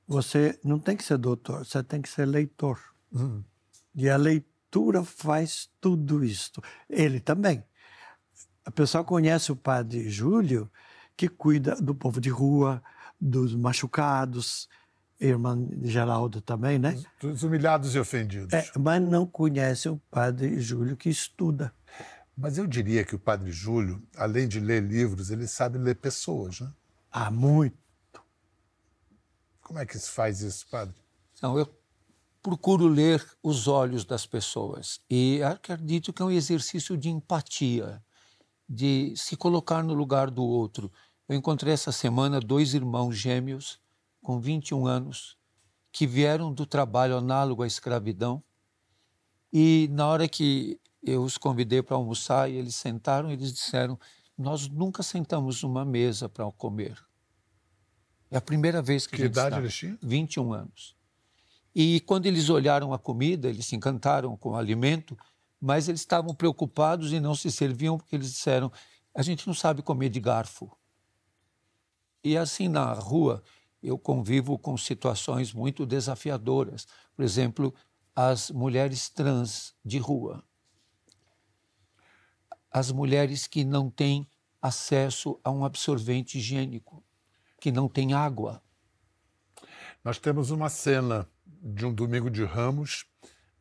você 0.06 0.58
não 0.62 0.78
tem 0.78 0.96
que 0.96 1.02
ser 1.04 1.18
doutor, 1.18 1.64
você 1.64 1.82
tem 1.82 2.00
que 2.00 2.08
ser 2.08 2.26
leitor. 2.26 2.78
Uhum. 3.12 3.42
E 3.94 4.08
a 4.08 4.16
leitura 4.16 5.02
faz 5.02 5.68
tudo 5.80 6.24
isto. 6.24 6.62
Ele 6.88 7.20
também. 7.20 7.64
A 8.64 8.70
pessoa 8.70 9.04
conhece 9.04 9.52
o 9.52 9.56
padre 9.56 10.08
Júlio, 10.08 10.70
que 11.16 11.28
cuida 11.28 11.76
do 11.76 11.94
povo 11.94 12.20
de 12.20 12.30
rua, 12.30 12.82
dos 13.20 13.54
machucados, 13.54 14.68
irmã 15.20 15.56
Geraldo 15.82 16.40
também, 16.40 16.78
né? 16.78 17.00
Dos 17.20 17.42
humilhados 17.42 17.94
e 17.94 17.98
ofendidos. 17.98 18.52
É, 18.52 18.70
mas 18.78 19.02
não 19.02 19.26
conhece 19.26 19.88
o 19.88 19.96
padre 20.10 20.58
Júlio 20.60 20.96
que 20.96 21.08
estuda. 21.08 21.74
Mas 22.36 22.58
eu 22.58 22.66
diria 22.66 23.04
que 23.04 23.14
o 23.14 23.18
padre 23.18 23.52
Júlio, 23.52 24.02
além 24.16 24.48
de 24.48 24.58
ler 24.58 24.82
livros, 24.82 25.30
ele 25.30 25.46
sabe 25.46 25.78
ler 25.78 25.94
pessoas, 25.94 26.60
né? 26.60 26.72
Ah, 27.10 27.30
muito. 27.30 27.78
Como 29.60 29.78
é 29.78 29.86
que 29.86 29.98
se 29.98 30.10
faz 30.10 30.40
isso, 30.40 30.66
padre? 30.68 30.94
Não, 31.40 31.56
eu 31.56 31.68
procuro 32.42 32.86
ler 32.86 33.24
os 33.42 33.68
olhos 33.68 34.04
das 34.04 34.26
pessoas 34.26 35.00
e 35.08 35.42
acredito 35.42 36.12
que 36.12 36.20
é 36.20 36.24
um 36.24 36.30
exercício 36.30 36.96
de 36.96 37.08
empatia 37.08 38.03
de 38.68 39.14
se 39.16 39.36
colocar 39.36 39.82
no 39.82 39.94
lugar 39.94 40.30
do 40.30 40.42
outro. 40.42 40.90
Eu 41.28 41.36
encontrei 41.36 41.72
essa 41.72 41.92
semana 41.92 42.40
dois 42.40 42.74
irmãos 42.74 43.16
gêmeos 43.16 43.80
com 44.22 44.40
21 44.40 44.86
anos 44.86 45.36
que 45.92 46.06
vieram 46.06 46.52
do 46.52 46.66
trabalho 46.66 47.16
análogo 47.16 47.62
à 47.62 47.66
escravidão 47.66 48.42
e 49.56 49.88
na 49.92 50.08
hora 50.08 50.26
que 50.26 50.80
eu 51.00 51.22
os 51.22 51.38
convidei 51.38 51.80
para 51.80 51.94
almoçar 51.96 52.50
e 52.50 52.56
eles 52.56 52.74
sentaram, 52.74 53.30
eles 53.30 53.52
disseram: 53.52 53.96
Nós 54.36 54.66
nunca 54.66 55.00
sentamos 55.00 55.62
numa 55.62 55.84
mesa 55.84 56.28
para 56.28 56.50
comer. 56.50 57.00
É 58.32 58.36
a 58.36 58.40
primeira 58.40 58.82
vez 58.82 59.06
que, 59.06 59.16
que 59.16 59.22
idade 59.22 59.48
está. 59.48 59.60
eles 59.60 59.74
tinham? 59.76 59.96
21 60.02 60.52
anos. 60.52 60.96
E 61.72 62.00
quando 62.00 62.26
eles 62.26 62.50
olharam 62.50 62.92
a 62.92 62.98
comida, 62.98 63.48
eles 63.48 63.66
se 63.66 63.76
encantaram 63.76 64.36
com 64.36 64.50
o 64.50 64.56
alimento, 64.56 65.16
mas 65.64 65.88
eles 65.88 66.02
estavam 66.02 66.34
preocupados 66.34 67.10
e 67.10 67.18
não 67.18 67.34
se 67.34 67.50
serviam 67.50 67.96
porque 67.96 68.14
eles 68.14 68.30
disseram: 68.30 68.70
a 69.14 69.22
gente 69.22 69.46
não 69.46 69.54
sabe 69.54 69.80
comer 69.80 70.10
de 70.10 70.20
garfo. 70.20 70.70
E 72.22 72.36
assim 72.36 72.68
na 72.68 72.92
rua 72.92 73.42
eu 73.82 73.98
convivo 73.98 74.58
com 74.58 74.76
situações 74.76 75.54
muito 75.54 75.86
desafiadoras. 75.86 76.86
Por 77.16 77.24
exemplo, 77.24 77.74
as 78.14 78.50
mulheres 78.50 79.08
trans 79.08 79.74
de 79.82 79.96
rua. 79.96 80.44
As 82.70 82.92
mulheres 82.92 83.46
que 83.46 83.64
não 83.64 83.88
têm 83.88 84.28
acesso 84.60 85.40
a 85.42 85.50
um 85.50 85.64
absorvente 85.64 86.36
higiênico, 86.36 87.02
que 87.58 87.72
não 87.72 87.88
têm 87.88 88.12
água. 88.12 88.62
Nós 90.04 90.18
temos 90.18 90.50
uma 90.50 90.68
cena 90.68 91.26
de 91.46 91.86
um 91.86 91.94
domingo 91.94 92.30
de 92.30 92.44
Ramos 92.44 93.06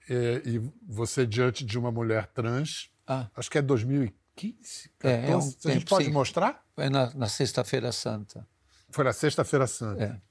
é, 0.09 0.41
e 0.45 0.61
você 0.87 1.25
diante 1.25 1.65
de 1.65 1.77
uma 1.77 1.91
mulher 1.91 2.27
trans, 2.27 2.89
ah. 3.07 3.27
acho 3.35 3.49
que 3.49 3.57
é 3.57 3.61
2015, 3.61 4.89
14, 4.99 5.03
é, 5.03 5.31
é 5.31 5.37
um 5.37 5.39
a 5.39 5.73
gente 5.73 5.85
pode 5.85 6.05
sim. 6.05 6.11
mostrar? 6.11 6.63
Foi 6.75 6.89
na, 6.89 7.13
na 7.13 7.27
Sexta-feira 7.27 7.91
Santa. 7.91 8.47
Foi 8.89 9.03
na 9.03 9.13
Sexta-feira 9.13 9.67
Santa. 9.67 10.03
É. 10.03 10.21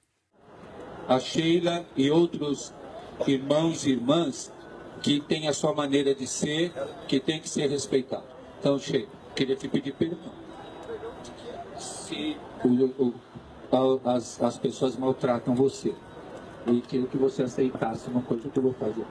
A 1.08 1.18
Sheila 1.18 1.84
e 1.96 2.10
outros 2.10 2.72
irmãos 3.26 3.84
e 3.86 3.90
irmãs 3.90 4.52
que 5.02 5.20
têm 5.20 5.48
a 5.48 5.52
sua 5.52 5.74
maneira 5.74 6.14
de 6.14 6.26
ser, 6.26 6.72
que 7.08 7.18
tem 7.18 7.40
que 7.40 7.48
ser 7.48 7.68
respeitado. 7.68 8.24
Então, 8.60 8.78
Sheila, 8.78 9.08
queria 9.34 9.56
te 9.56 9.68
pedir 9.68 9.92
perdão. 9.94 10.32
Se 11.78 12.36
o, 12.64 13.04
o, 13.04 14.08
as, 14.08 14.40
as 14.40 14.58
pessoas 14.58 14.96
maltratam 14.96 15.54
você, 15.54 15.94
e 16.66 16.80
queria 16.82 17.06
que 17.06 17.16
você 17.16 17.42
aceitasse 17.42 18.08
uma 18.08 18.22
coisa 18.22 18.48
que 18.48 18.56
eu 18.56 18.62
vou 18.62 18.74
fazer. 18.74 19.04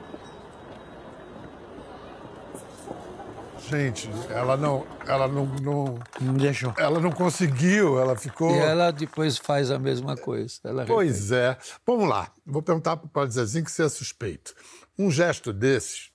Gente, 3.71 4.09
ela 4.29 4.57
não, 4.57 4.85
ela 5.07 5.27
não, 5.29 5.45
não, 5.45 5.99
não 6.19 6.33
deixou. 6.33 6.73
Ela 6.77 6.99
não 6.99 7.11
conseguiu, 7.11 7.97
ela 7.97 8.17
ficou. 8.17 8.53
E 8.53 8.59
ela 8.59 8.91
depois 8.91 9.37
faz 9.37 9.71
a 9.71 9.79
mesma 9.79 10.17
coisa. 10.17 10.59
pois 10.85 11.31
é. 11.31 11.57
Vamos 11.85 12.09
lá. 12.09 12.31
Vou 12.45 12.61
perguntar 12.61 12.97
para 12.97 13.05
o 13.05 13.09
Padre 13.09 13.33
Zezinho 13.33 13.63
que 13.63 13.71
você 13.71 13.85
é 13.85 13.89
suspeito. 13.89 14.53
Um 14.99 15.09
gesto 15.09 15.53
desses, 15.53 16.11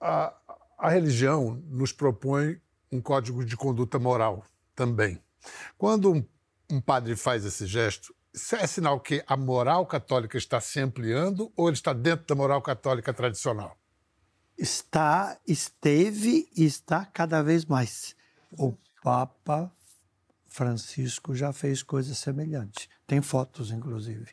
a, 0.00 0.32
a 0.78 0.88
religião 0.88 1.60
nos 1.68 1.92
propõe 1.92 2.60
um 2.92 3.00
código 3.00 3.44
de 3.44 3.56
conduta 3.56 3.98
moral 3.98 4.44
também. 4.74 5.20
Quando 5.76 6.12
um, 6.12 6.24
um 6.70 6.80
padre 6.80 7.16
faz 7.16 7.44
esse 7.44 7.66
gesto, 7.66 8.14
isso 8.32 8.54
é 8.56 8.66
sinal 8.66 9.00
que 9.00 9.22
a 9.26 9.36
moral 9.36 9.84
católica 9.86 10.38
está 10.38 10.60
se 10.60 10.78
ampliando 10.80 11.52
ou 11.56 11.68
ele 11.68 11.76
está 11.76 11.92
dentro 11.92 12.26
da 12.26 12.34
moral 12.34 12.62
católica 12.62 13.12
tradicional? 13.12 13.76
Está, 14.56 15.38
esteve 15.46 16.48
e 16.56 16.64
está 16.64 17.04
cada 17.04 17.42
vez 17.42 17.64
mais. 17.64 18.14
O 18.52 18.74
Papa 19.02 19.72
Francisco 20.46 21.34
já 21.34 21.52
fez 21.52 21.82
coisas 21.82 22.18
semelhantes. 22.18 22.88
Tem 23.06 23.20
fotos, 23.20 23.70
inclusive. 23.70 24.32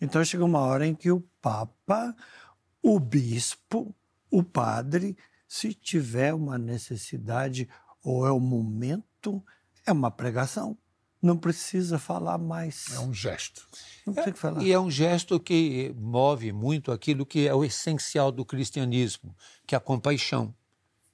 Então 0.00 0.24
chega 0.24 0.44
uma 0.44 0.60
hora 0.60 0.86
em 0.86 0.94
que 0.94 1.10
o 1.10 1.20
Papa, 1.40 2.14
o 2.82 3.00
bispo, 3.00 3.94
o 4.30 4.42
padre, 4.42 5.16
se 5.48 5.74
tiver 5.74 6.34
uma 6.34 6.58
necessidade 6.58 7.68
ou 8.02 8.26
é 8.26 8.30
o 8.30 8.40
momento, 8.40 9.44
é 9.84 9.92
uma 9.92 10.10
pregação. 10.10 10.76
Não 11.22 11.36
precisa 11.36 11.98
falar 11.98 12.38
mais. 12.38 12.86
É 12.92 13.00
um 13.00 13.12
gesto. 13.12 13.66
Não 14.06 14.14
tem 14.14 14.32
que 14.32 14.38
falar. 14.38 14.62
E 14.62 14.70
é 14.70 14.78
um 14.78 14.90
gesto 14.90 15.40
que 15.40 15.94
move 15.96 16.52
muito 16.52 16.92
aquilo 16.92 17.24
que 17.24 17.48
é 17.48 17.54
o 17.54 17.64
essencial 17.64 18.30
do 18.30 18.44
cristianismo, 18.44 19.34
que 19.66 19.74
é 19.74 19.78
a 19.78 19.80
compaixão, 19.80 20.54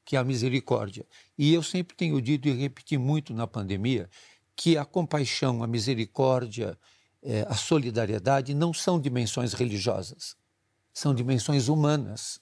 que 0.05 0.17
é 0.17 0.19
a 0.19 0.25
misericórdia. 0.25 1.07
E 1.39 1.55
eu 1.55 1.63
sempre 1.63 1.97
tenho 1.97 2.21
dito 2.21 2.49
e 2.49 2.53
repeti 2.53 2.99
muito 2.99 3.33
na 3.33 3.47
pandemia 3.47 4.11
que 4.55 4.77
a 4.77 4.85
compaixão, 4.85 5.63
a 5.63 5.67
misericórdia, 5.67 6.79
é, 7.23 7.47
a 7.49 7.55
solidariedade 7.55 8.53
não 8.53 8.75
são 8.75 9.01
dimensões 9.01 9.55
religiosas, 9.55 10.37
são 10.93 11.15
dimensões 11.15 11.69
humanas 11.69 12.41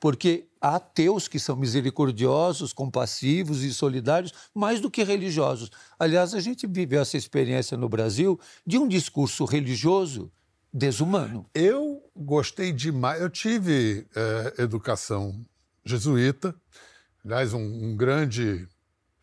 porque 0.00 0.46
há 0.60 0.76
ateus 0.76 1.28
que 1.28 1.38
são 1.38 1.56
misericordiosos, 1.56 2.72
compassivos 2.72 3.62
e 3.62 3.72
solidários, 3.72 4.32
mais 4.54 4.80
do 4.80 4.90
que 4.90 5.02
religiosos. 5.02 5.70
Aliás, 5.98 6.34
a 6.34 6.40
gente 6.40 6.66
viveu 6.66 7.00
essa 7.00 7.16
experiência 7.16 7.76
no 7.76 7.88
Brasil 7.88 8.38
de 8.66 8.78
um 8.78 8.86
discurso 8.86 9.44
religioso 9.44 10.30
desumano. 10.72 11.46
Eu 11.54 12.02
gostei 12.14 12.72
demais. 12.72 13.20
Eu 13.20 13.30
tive 13.30 14.06
é, 14.14 14.62
educação 14.62 15.44
jesuíta, 15.84 16.54
aliás, 17.24 17.52
um, 17.54 17.60
um 17.60 17.96
grande 17.96 18.68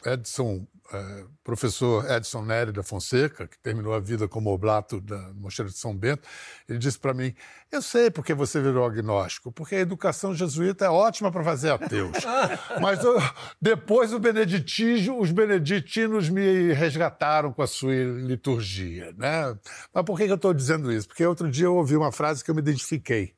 Edson 0.05 0.65
é, 0.93 1.25
professor 1.43 2.09
Edson 2.11 2.43
Nery 2.43 2.71
da 2.71 2.83
Fonseca, 2.83 3.47
que 3.47 3.57
terminou 3.57 3.93
a 3.93 3.99
vida 3.99 4.27
como 4.27 4.51
oblato 4.51 5.01
da 5.01 5.17
Mosteiro 5.33 5.71
de 5.71 5.77
São 5.77 5.95
Bento, 5.95 6.27
ele 6.69 6.77
disse 6.77 6.99
para 6.99 7.13
mim: 7.13 7.33
Eu 7.71 7.81
sei 7.81 8.11
porque 8.11 8.33
você 8.33 8.61
virou 8.61 8.85
agnóstico, 8.85 9.51
porque 9.51 9.75
a 9.75 9.79
educação 9.79 10.35
jesuíta 10.35 10.85
é 10.85 10.89
ótima 10.89 11.31
para 11.31 11.43
fazer 11.43 11.71
ateus. 11.71 12.17
Mas 12.79 13.03
eu, 13.03 13.15
depois 13.59 14.13
o 14.13 14.19
beneditismo, 14.19 15.19
os 15.19 15.31
beneditinos 15.31 16.29
me 16.29 16.71
resgataram 16.73 17.51
com 17.51 17.63
a 17.63 17.67
sua 17.67 17.93
liturgia. 17.93 19.11
Né? 19.17 19.57
Mas 19.93 20.05
por 20.05 20.17
que 20.17 20.23
eu 20.23 20.35
estou 20.35 20.53
dizendo 20.53 20.91
isso? 20.91 21.07
Porque 21.07 21.25
outro 21.25 21.49
dia 21.49 21.65
eu 21.65 21.75
ouvi 21.75 21.95
uma 21.95 22.11
frase 22.11 22.43
que 22.43 22.51
eu 22.51 22.55
me 22.55 22.61
identifiquei, 22.61 23.33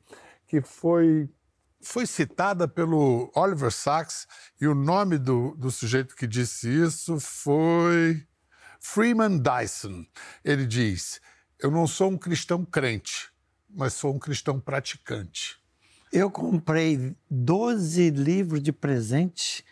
que 0.46 0.60
foi 0.60 1.30
foi 1.80 2.06
citada 2.06 2.66
pelo 2.66 3.30
Oliver 3.34 3.70
Sacks 3.70 4.26
e 4.60 4.66
o 4.66 4.74
nome 4.74 5.18
do, 5.18 5.54
do 5.56 5.70
sujeito 5.70 6.16
que 6.16 6.26
disse 6.26 6.68
isso 6.68 7.20
foi 7.20 8.26
Freeman 8.80 9.38
Dyson. 9.38 10.04
Ele 10.44 10.66
diz: 10.66 11.20
Eu 11.58 11.70
não 11.70 11.86
sou 11.86 12.10
um 12.10 12.18
cristão 12.18 12.64
crente, 12.64 13.30
mas 13.68 13.94
sou 13.94 14.14
um 14.14 14.18
cristão 14.18 14.60
praticante. 14.60 15.58
Eu 16.12 16.30
comprei 16.30 17.14
12 17.30 18.10
livros 18.10 18.62
de 18.62 18.72
presente 18.72 19.64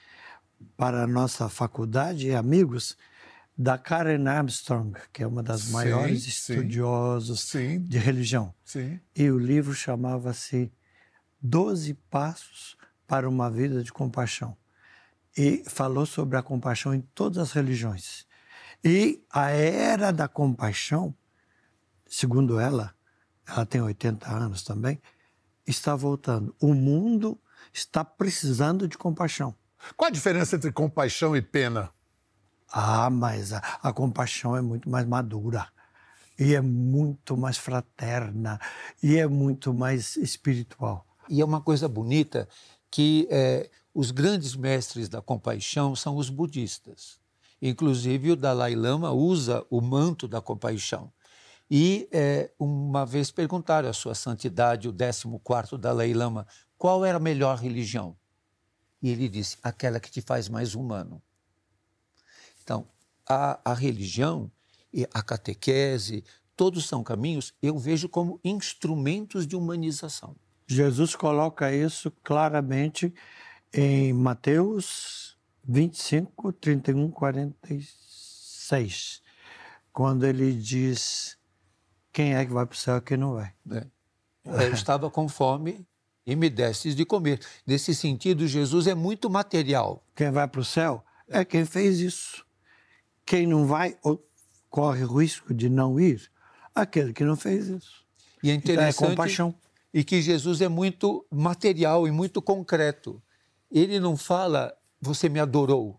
para 0.76 1.04
a 1.04 1.06
nossa 1.06 1.48
faculdade 1.48 2.28
e 2.28 2.34
amigos 2.34 2.96
da 3.56 3.78
Karen 3.78 4.28
Armstrong, 4.28 4.98
que 5.12 5.22
é 5.22 5.26
uma 5.26 5.42
das 5.42 5.62
sim, 5.62 5.72
maiores 5.72 6.26
estudiosos 6.26 7.50
de 7.80 7.98
religião. 7.98 8.54
Sim. 8.62 9.00
E 9.14 9.30
o 9.30 9.38
livro 9.38 9.72
chamava-se 9.72 10.70
Doze 11.40 11.94
Passos 12.10 12.76
para 13.06 13.28
uma 13.28 13.50
Vida 13.50 13.82
de 13.82 13.92
Compaixão. 13.92 14.56
E 15.36 15.62
falou 15.66 16.06
sobre 16.06 16.38
a 16.38 16.42
compaixão 16.42 16.94
em 16.94 17.00
todas 17.00 17.38
as 17.38 17.52
religiões. 17.52 18.26
E 18.82 19.22
a 19.30 19.50
era 19.50 20.12
da 20.12 20.26
compaixão, 20.28 21.14
segundo 22.06 22.58
ela, 22.58 22.94
ela 23.46 23.66
tem 23.66 23.80
80 23.80 24.30
anos 24.30 24.62
também, 24.62 25.00
está 25.66 25.94
voltando. 25.94 26.54
O 26.60 26.74
mundo 26.74 27.38
está 27.72 28.04
precisando 28.04 28.88
de 28.88 28.96
compaixão. 28.96 29.54
Qual 29.96 30.08
a 30.08 30.12
diferença 30.12 30.56
entre 30.56 30.72
compaixão 30.72 31.36
e 31.36 31.42
pena? 31.42 31.90
Ah, 32.68 33.10
mas 33.10 33.52
a, 33.52 33.58
a 33.82 33.92
compaixão 33.92 34.56
é 34.56 34.60
muito 34.60 34.88
mais 34.88 35.06
madura 35.06 35.68
e 36.38 36.54
é 36.54 36.60
muito 36.60 37.36
mais 37.36 37.56
fraterna 37.56 38.60
e 39.02 39.16
é 39.16 39.26
muito 39.26 39.72
mais 39.72 40.16
espiritual. 40.16 41.05
E 41.28 41.40
é 41.40 41.44
uma 41.44 41.60
coisa 41.60 41.88
bonita 41.88 42.48
que 42.90 43.26
é, 43.30 43.68
os 43.94 44.10
grandes 44.10 44.54
mestres 44.54 45.08
da 45.08 45.20
compaixão 45.20 45.96
são 45.96 46.16
os 46.16 46.30
budistas. 46.30 47.18
Inclusive, 47.60 48.32
o 48.32 48.36
Dalai 48.36 48.74
Lama 48.74 49.12
usa 49.12 49.64
o 49.70 49.80
manto 49.80 50.28
da 50.28 50.40
compaixão. 50.40 51.12
E 51.70 52.08
é, 52.12 52.50
uma 52.58 53.04
vez 53.04 53.30
perguntaram 53.30 53.88
à 53.88 53.92
sua 53.92 54.14
santidade, 54.14 54.88
o 54.88 54.92
14 54.92 55.78
Dalai 55.78 56.12
Lama, 56.12 56.46
qual 56.78 57.04
era 57.04 57.16
a 57.16 57.20
melhor 57.20 57.58
religião? 57.58 58.16
E 59.02 59.10
ele 59.10 59.28
disse, 59.28 59.56
aquela 59.62 59.98
que 59.98 60.10
te 60.10 60.20
faz 60.20 60.48
mais 60.48 60.74
humano. 60.74 61.22
Então, 62.62 62.86
a, 63.28 63.58
a 63.64 63.74
religião, 63.74 64.50
a 65.12 65.22
catequese, 65.22 66.24
todos 66.54 66.86
são 66.86 67.02
caminhos, 67.02 67.52
eu 67.60 67.78
vejo 67.78 68.08
como 68.08 68.40
instrumentos 68.44 69.46
de 69.46 69.56
humanização. 69.56 70.36
Jesus 70.66 71.14
coloca 71.14 71.72
isso 71.72 72.10
claramente 72.24 73.14
em 73.72 74.12
Mateus 74.12 75.38
25, 75.66 76.52
31, 76.52 77.10
46, 77.10 79.22
quando 79.92 80.26
ele 80.26 80.52
diz 80.52 81.38
quem 82.12 82.34
é 82.34 82.44
que 82.44 82.52
vai 82.52 82.66
para 82.66 82.74
o 82.74 82.78
céu 82.78 82.96
e 82.96 83.00
quem 83.00 83.16
não 83.16 83.34
vai. 83.34 83.52
É. 83.70 83.86
Eu 84.44 84.72
estava 84.72 85.08
com 85.10 85.28
fome 85.28 85.86
e 86.24 86.34
me 86.34 86.50
destes 86.50 86.96
de 86.96 87.04
comer. 87.04 87.40
Nesse 87.66 87.94
sentido, 87.94 88.46
Jesus 88.46 88.86
é 88.86 88.94
muito 88.94 89.30
material. 89.30 90.04
Quem 90.14 90.30
vai 90.30 90.48
para 90.48 90.60
o 90.60 90.64
céu 90.64 91.04
é 91.28 91.44
quem 91.44 91.64
fez 91.64 92.00
isso. 92.00 92.46
Quem 93.24 93.46
não 93.46 93.66
vai 93.66 93.96
corre 94.70 95.04
o 95.04 95.18
risco 95.18 95.54
de 95.54 95.68
não 95.68 95.98
ir, 95.98 96.30
aquele 96.74 97.12
que 97.12 97.24
não 97.24 97.36
fez 97.36 97.68
isso. 97.68 98.04
E 98.42 98.50
é 98.50 98.54
interessante 98.54 98.96
então 98.96 99.06
é 99.06 99.10
compaixão 99.10 99.54
e 99.96 100.04
que 100.04 100.20
Jesus 100.20 100.60
é 100.60 100.68
muito 100.68 101.26
material 101.32 102.06
e 102.06 102.10
muito 102.10 102.42
concreto. 102.42 103.22
Ele 103.70 103.98
não 103.98 104.14
fala, 104.14 104.76
você 105.00 105.26
me 105.26 105.40
adorou. 105.40 105.98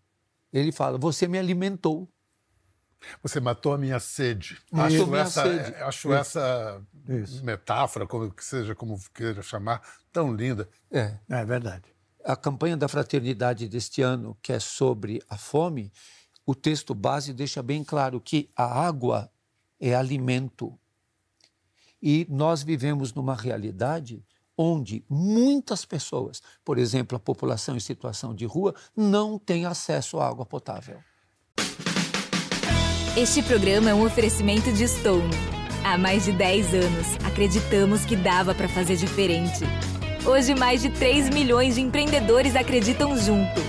Ele 0.53 0.71
fala, 0.71 0.99
você 0.99 1.27
me 1.27 1.35
alimentou. 1.39 2.07
Você 3.23 3.39
matou 3.39 3.73
a 3.73 3.77
minha 3.77 3.99
sede. 3.99 4.59
Acho 4.71 5.07
minha 5.07 5.21
essa, 5.21 5.41
sede. 5.41 5.75
Acho 5.81 6.09
Isso. 6.09 6.13
essa 6.13 6.81
Isso. 7.09 7.43
metáfora, 7.43 8.05
como 8.05 8.29
que 8.31 8.45
seja 8.45 8.75
como 8.75 9.01
queira 9.15 9.41
chamar, 9.41 9.81
tão 10.13 10.31
linda. 10.31 10.69
É. 10.91 11.17
É 11.27 11.43
verdade. 11.43 11.85
A 12.23 12.35
campanha 12.35 12.77
da 12.77 12.87
fraternidade 12.87 13.67
deste 13.67 14.03
ano, 14.03 14.37
que 14.43 14.53
é 14.53 14.59
sobre 14.59 15.23
a 15.27 15.39
fome, 15.39 15.91
o 16.45 16.53
texto 16.53 16.93
base 16.93 17.33
deixa 17.33 17.63
bem 17.63 17.83
claro 17.83 18.21
que 18.21 18.47
a 18.55 18.79
água 18.79 19.31
é 19.79 19.95
alimento 19.95 20.77
e 22.01 22.27
nós 22.29 22.63
vivemos 22.63 23.13
numa 23.13 23.35
realidade 23.35 24.23
onde 24.57 25.03
muitas 25.07 25.85
pessoas, 25.85 26.41
por 26.65 26.77
exemplo, 26.77 27.15
a 27.15 27.19
população 27.19 27.75
em 27.75 27.79
situação 27.79 28.33
de 28.33 28.45
rua, 28.45 28.73
não 28.95 29.37
tem 29.37 29.65
acesso 29.65 30.19
à 30.19 30.27
água 30.27 30.45
potável. 30.45 30.99
Este 33.15 33.41
programa 33.41 33.89
é 33.89 33.93
um 33.93 34.05
oferecimento 34.05 34.71
de 34.71 34.87
Stone. 34.87 35.33
Há 35.83 35.97
mais 35.97 36.25
de 36.25 36.31
10 36.31 36.73
anos, 36.73 37.07
acreditamos 37.25 38.03
que 38.03 38.15
dava 38.15 38.53
para 38.53 38.67
fazer 38.67 38.95
diferente. 38.95 39.63
Hoje, 40.25 40.53
mais 40.53 40.81
de 40.81 40.89
3 40.89 41.29
milhões 41.29 41.75
de 41.75 41.81
empreendedores 41.81 42.55
acreditam 42.55 43.15
junto. 43.17 43.61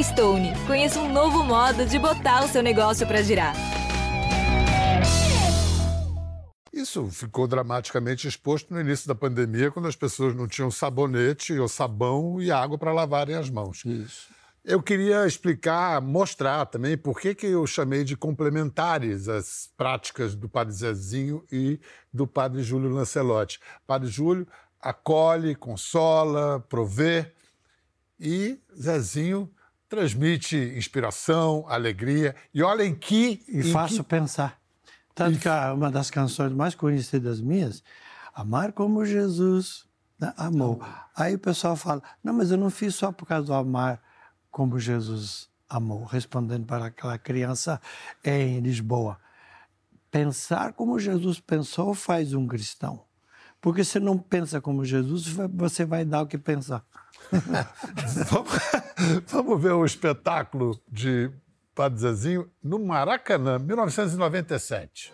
Stone, 0.00 0.52
conheça 0.66 1.00
um 1.00 1.12
novo 1.12 1.42
modo 1.42 1.84
de 1.86 1.98
botar 1.98 2.44
o 2.44 2.48
seu 2.48 2.62
negócio 2.62 3.06
para 3.06 3.22
girar. 3.22 3.54
Isso 6.72 7.06
ficou 7.10 7.46
dramaticamente 7.46 8.26
exposto 8.26 8.72
no 8.72 8.80
início 8.80 9.06
da 9.06 9.14
pandemia, 9.14 9.70
quando 9.70 9.88
as 9.88 9.96
pessoas 9.96 10.34
não 10.34 10.48
tinham 10.48 10.70
sabonete 10.70 11.58
ou 11.58 11.68
sabão 11.68 12.40
e 12.40 12.50
água 12.50 12.78
para 12.78 12.92
lavarem 12.92 13.36
as 13.36 13.50
mãos. 13.50 13.84
Isso. 13.84 14.28
Eu 14.64 14.80
queria 14.80 15.26
explicar, 15.26 16.00
mostrar 16.00 16.66
também 16.66 16.96
por 16.96 17.20
que, 17.20 17.34
que 17.34 17.46
eu 17.46 17.66
chamei 17.66 18.04
de 18.04 18.16
complementares 18.16 19.28
as 19.28 19.68
práticas 19.76 20.36
do 20.36 20.48
Padre 20.48 20.72
Zezinho 20.72 21.44
e 21.50 21.80
do 22.12 22.28
Padre 22.28 22.62
Júlio 22.62 22.88
Lancelotti. 22.88 23.58
Padre 23.86 24.08
Júlio 24.08 24.46
acolhe, 24.80 25.56
consola, 25.56 26.60
provê 26.68 27.32
e 28.20 28.60
Zezinho 28.80 29.50
transmite 29.88 30.56
inspiração, 30.56 31.66
alegria. 31.68 32.34
E 32.54 32.62
olhem 32.62 32.94
que. 32.94 33.42
E 33.48 33.62
faço 33.64 34.02
que... 34.02 34.08
pensar. 34.08 34.61
Tanto 35.14 35.38
que 35.38 35.48
uma 35.74 35.90
das 35.90 36.10
canções 36.10 36.52
mais 36.52 36.74
conhecidas 36.74 37.40
minhas, 37.40 37.82
Amar 38.34 38.72
como 38.72 39.04
Jesus 39.04 39.84
né, 40.18 40.32
amou. 40.36 40.82
Aí 41.14 41.34
o 41.34 41.38
pessoal 41.38 41.76
fala, 41.76 42.02
não, 42.24 42.32
mas 42.32 42.50
eu 42.50 42.56
não 42.56 42.70
fiz 42.70 42.94
só 42.94 43.12
por 43.12 43.26
causa 43.26 43.46
do 43.46 43.54
amar 43.54 44.00
como 44.50 44.78
Jesus 44.78 45.50
amou, 45.68 46.04
respondendo 46.04 46.64
para 46.64 46.86
aquela 46.86 47.18
criança 47.18 47.80
em 48.24 48.60
Lisboa. 48.60 49.18
Pensar 50.10 50.72
como 50.72 50.98
Jesus 50.98 51.40
pensou 51.40 51.94
faz 51.94 52.32
um 52.32 52.46
cristão. 52.46 53.04
Porque 53.60 53.84
se 53.84 54.00
não 54.00 54.18
pensa 54.18 54.60
como 54.60 54.84
Jesus, 54.84 55.26
você 55.54 55.84
vai 55.84 56.04
dar 56.04 56.22
o 56.22 56.26
que 56.26 56.38
pensar. 56.38 56.84
vamos, 58.30 58.52
vamos 59.26 59.62
ver 59.62 59.72
o 59.72 59.84
espetáculo 59.84 60.80
de 60.90 61.30
Padre 61.74 61.98
Zezinho, 62.00 62.50
no 62.62 62.78
Maracanã, 62.78 63.58
1997. 63.58 65.12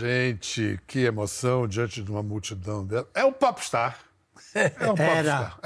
Gente, 0.00 0.80
que 0.86 1.00
emoção 1.00 1.68
diante 1.68 2.02
de 2.02 2.10
uma 2.10 2.22
multidão 2.22 2.86
dela. 2.86 3.06
É 3.12 3.22
o 3.22 3.32
popstar. 3.32 3.98
É 4.54 4.90
um 4.90 4.94
popstar. 4.96 5.60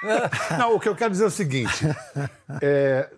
Não, 0.58 0.74
o 0.74 0.80
que 0.80 0.88
eu 0.88 0.96
quero 0.96 1.10
dizer 1.10 1.24
é 1.24 1.26
o 1.26 1.30
seguinte. 1.30 1.84
É, 2.62 3.12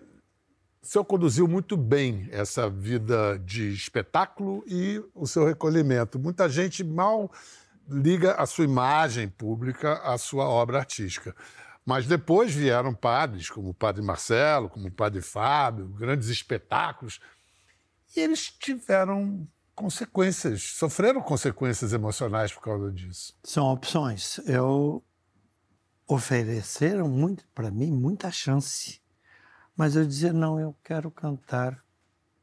o 0.81 0.85
senhor 0.85 1.05
conduziu 1.05 1.47
muito 1.47 1.77
bem 1.77 2.27
essa 2.33 2.69
vida 2.69 3.39
de 3.39 3.71
espetáculo 3.71 4.61
e 4.67 5.01
o 5.15 5.25
seu 5.25 5.45
recolhimento. 5.45 6.19
Muita 6.19 6.49
gente 6.49 6.83
mal 6.83 7.31
liga 7.89 8.33
a 8.33 8.45
sua 8.45 8.65
imagem 8.65 9.29
pública 9.29 9.93
à 10.03 10.17
sua 10.17 10.43
obra 10.43 10.79
artística. 10.79 11.33
Mas 11.85 12.05
depois 12.05 12.53
vieram 12.53 12.93
padres, 12.93 13.49
como 13.49 13.69
o 13.69 13.73
padre 13.73 14.01
Marcelo, 14.01 14.67
como 14.67 14.89
o 14.89 14.91
padre 14.91 15.21
Fábio, 15.21 15.87
grandes 15.87 16.27
espetáculos, 16.27 17.21
e 18.13 18.19
eles 18.19 18.49
tiveram 18.49 19.47
consequências, 19.79 20.61
sofreram 20.61 21.21
consequências 21.21 21.93
emocionais 21.93 22.51
por 22.51 22.61
causa 22.61 22.91
disso. 22.91 23.33
São 23.45 23.65
opções. 23.67 24.37
Eu 24.39 25.01
ofereceram 26.05 27.07
muito 27.07 27.47
para 27.55 27.71
mim 27.71 27.89
muita 27.89 28.29
chance, 28.29 29.01
mas 29.77 29.95
eu 29.95 30.05
dizia 30.05 30.33
não, 30.33 30.59
eu 30.59 30.75
quero 30.83 31.09
cantar 31.09 31.81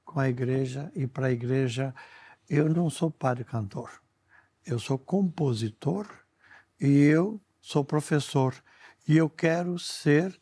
com 0.03 0.19
a 0.19 0.31
igreja 0.31 0.91
e 0.95 1.07
para 1.07 1.27
a 1.27 1.31
igreja 1.31 1.95
eu 2.49 2.71
não 2.71 2.89
sou 2.89 3.11
padre 3.11 3.45
cantor, 3.45 3.91
eu 4.65 4.79
sou 4.79 4.99
compositor 4.99 6.09
e 6.81 7.03
eu 7.03 7.39
sou 7.61 7.85
professor 7.85 8.55
e 9.07 9.15
eu 9.15 9.29
quero 9.29 9.79
ser 9.79 10.41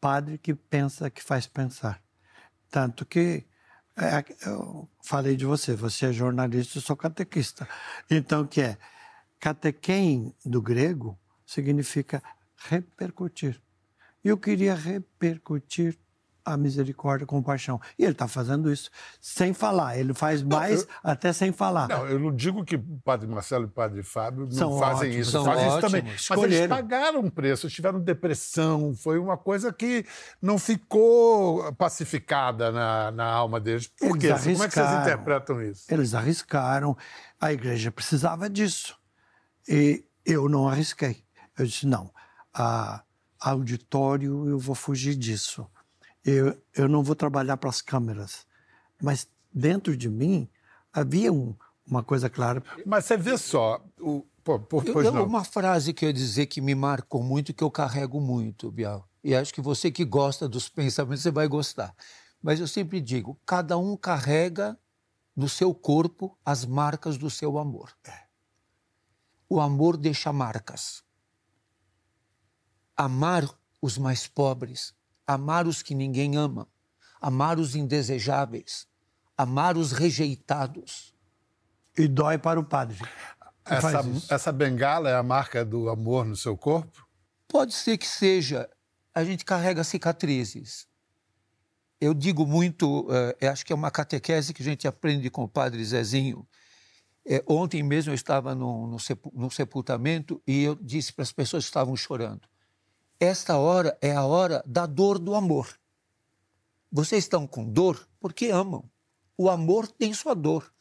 padre 0.00 0.38
que 0.38 0.54
pensa, 0.54 1.10
que 1.10 1.22
faz 1.22 1.46
pensar. 1.46 2.02
Tanto 2.70 3.04
que 3.04 3.46
é, 4.00 4.24
eu 4.48 4.88
falei 5.02 5.36
de 5.36 5.44
você, 5.44 5.74
você 5.74 6.06
é 6.06 6.12
jornalista, 6.12 6.78
eu 6.78 6.82
sou 6.82 6.96
catequista. 6.96 7.68
Então, 8.10 8.46
que 8.46 8.60
é? 8.60 8.78
Catequem 9.40 10.34
do 10.44 10.60
grego 10.62 11.18
significa 11.46 12.22
repercutir. 12.56 13.60
Eu 14.24 14.36
queria 14.36 14.74
repercutir 14.74 15.98
a 16.52 16.56
misericórdia, 16.56 17.24
a 17.24 17.26
compaixão. 17.26 17.80
E 17.98 18.02
ele 18.02 18.12
está 18.12 18.26
fazendo 18.26 18.72
isso 18.72 18.90
sem 19.20 19.52
falar. 19.52 19.98
Ele 19.98 20.14
faz 20.14 20.42
mais 20.42 20.82
eu, 20.82 20.88
até 21.02 21.32
sem 21.32 21.52
falar. 21.52 21.88
Não, 21.88 22.06
eu 22.06 22.18
não 22.18 22.34
digo 22.34 22.64
que 22.64 22.76
o 22.76 23.00
Padre 23.04 23.26
Marcelo 23.26 23.64
e 23.64 23.66
o 23.66 23.70
Padre 23.70 24.02
Fábio 24.02 24.44
não 24.46 24.52
são 24.52 24.78
fazem 24.78 25.10
ótimos, 25.10 25.28
isso. 25.28 25.44
Fazem 25.44 25.66
ótimos. 25.66 25.74
isso 25.74 25.80
também. 25.80 26.02
Mas 26.30 26.42
eles 26.42 26.66
pagaram 26.68 27.20
um 27.20 27.30
preço, 27.30 27.68
tiveram 27.68 28.00
depressão. 28.00 28.94
Foi 28.94 29.18
uma 29.18 29.36
coisa 29.36 29.72
que 29.72 30.04
não 30.40 30.58
ficou 30.58 31.72
pacificada 31.74 32.72
na, 32.72 33.10
na 33.10 33.26
alma 33.26 33.60
deles. 33.60 33.86
Por 33.86 34.10
eles 34.10 34.20
quê? 34.20 34.30
Arriscaram. 34.30 34.54
Como 34.54 34.64
é 34.64 34.68
que 34.68 34.74
vocês 34.74 35.00
interpretam 35.02 35.62
isso? 35.62 35.84
Eles 35.88 36.14
arriscaram. 36.14 36.96
A 37.40 37.52
igreja 37.52 37.90
precisava 37.90 38.48
disso. 38.48 38.96
E 39.68 40.04
eu 40.24 40.48
não 40.48 40.68
arrisquei. 40.68 41.22
Eu 41.58 41.66
disse, 41.66 41.86
não, 41.86 42.10
a 42.54 43.02
auditório 43.40 44.48
eu 44.48 44.58
vou 44.58 44.74
fugir 44.74 45.14
disso 45.14 45.68
eu, 46.24 46.60
eu 46.74 46.88
não 46.88 47.02
vou 47.02 47.14
trabalhar 47.14 47.56
para 47.56 47.70
as 47.70 47.80
câmeras. 47.80 48.46
Mas 49.02 49.28
dentro 49.52 49.96
de 49.96 50.08
mim 50.08 50.48
havia 50.92 51.32
um, 51.32 51.54
uma 51.86 52.02
coisa 52.02 52.28
clara. 52.28 52.62
Mas 52.84 53.04
você 53.04 53.16
vê 53.16 53.36
só, 53.38 53.84
o, 54.00 54.26
pô, 54.44 54.58
pô, 54.58 54.82
pois 54.82 55.06
eu, 55.06 55.12
não. 55.12 55.24
Uma 55.24 55.44
frase 55.44 55.92
que 55.92 56.04
eu 56.04 56.08
ia 56.08 56.12
dizer 56.12 56.46
que 56.46 56.60
me 56.60 56.74
marcou 56.74 57.22
muito, 57.22 57.54
que 57.54 57.64
eu 57.64 57.70
carrego 57.70 58.20
muito, 58.20 58.70
Bial. 58.70 59.08
E 59.22 59.34
acho 59.34 59.52
que 59.52 59.60
você 59.60 59.90
que 59.90 60.04
gosta 60.04 60.48
dos 60.48 60.68
pensamentos, 60.68 61.22
você 61.22 61.30
vai 61.30 61.48
gostar. 61.48 61.94
Mas 62.42 62.60
eu 62.60 62.68
sempre 62.68 63.00
digo, 63.00 63.38
cada 63.44 63.76
um 63.76 63.96
carrega 63.96 64.78
no 65.34 65.48
seu 65.48 65.74
corpo 65.74 66.36
as 66.44 66.64
marcas 66.64 67.16
do 67.16 67.30
seu 67.30 67.58
amor. 67.58 67.92
O 69.48 69.60
amor 69.60 69.96
deixa 69.96 70.32
marcas. 70.32 71.02
Amar 72.96 73.48
os 73.80 73.96
mais 73.96 74.26
pobres, 74.26 74.94
amar 75.28 75.66
os 75.66 75.82
que 75.82 75.94
ninguém 75.94 76.36
ama, 76.36 76.66
amar 77.20 77.58
os 77.58 77.76
indesejáveis, 77.76 78.88
amar 79.36 79.76
os 79.76 79.92
rejeitados. 79.92 81.14
E 81.96 82.08
dói 82.08 82.38
para 82.38 82.58
o 82.58 82.64
padre. 82.64 82.98
Essa, 83.66 84.00
essa 84.30 84.52
bengala 84.52 85.10
é 85.10 85.14
a 85.14 85.22
marca 85.22 85.62
do 85.62 85.90
amor 85.90 86.24
no 86.24 86.34
seu 86.34 86.56
corpo? 86.56 87.06
Pode 87.46 87.74
ser 87.74 87.98
que 87.98 88.06
seja. 88.06 88.68
A 89.14 89.22
gente 89.22 89.44
carrega 89.44 89.84
cicatrizes. 89.84 90.88
Eu 92.00 92.14
digo 92.14 92.46
muito, 92.46 93.06
uh, 93.08 93.50
acho 93.50 93.66
que 93.66 93.72
é 93.72 93.76
uma 93.76 93.90
catequese 93.90 94.54
que 94.54 94.62
a 94.62 94.64
gente 94.64 94.88
aprende 94.88 95.28
com 95.28 95.42
o 95.42 95.48
padre 95.48 95.84
Zezinho. 95.84 96.48
É, 97.26 97.44
ontem 97.46 97.82
mesmo 97.82 98.12
eu 98.12 98.14
estava 98.14 98.54
no, 98.54 98.86
no, 98.86 98.96
no 99.34 99.50
sepultamento 99.50 100.40
e 100.46 100.62
eu 100.62 100.74
disse 100.76 101.12
para 101.12 101.24
as 101.24 101.32
pessoas 101.32 101.64
que 101.64 101.68
estavam 101.68 101.94
chorando: 101.96 102.48
esta 103.20 103.56
hora 103.56 103.98
é 104.00 104.12
a 104.12 104.24
hora 104.24 104.62
da 104.64 104.86
dor 104.86 105.18
do 105.18 105.34
amor. 105.34 105.68
Vocês 106.90 107.24
estão 107.24 107.46
com 107.46 107.68
dor 107.68 108.08
porque 108.20 108.46
amam. 108.46 108.88
O 109.36 109.50
amor 109.50 109.88
tem 109.88 110.14
sua 110.14 110.34
dor. 110.34 110.72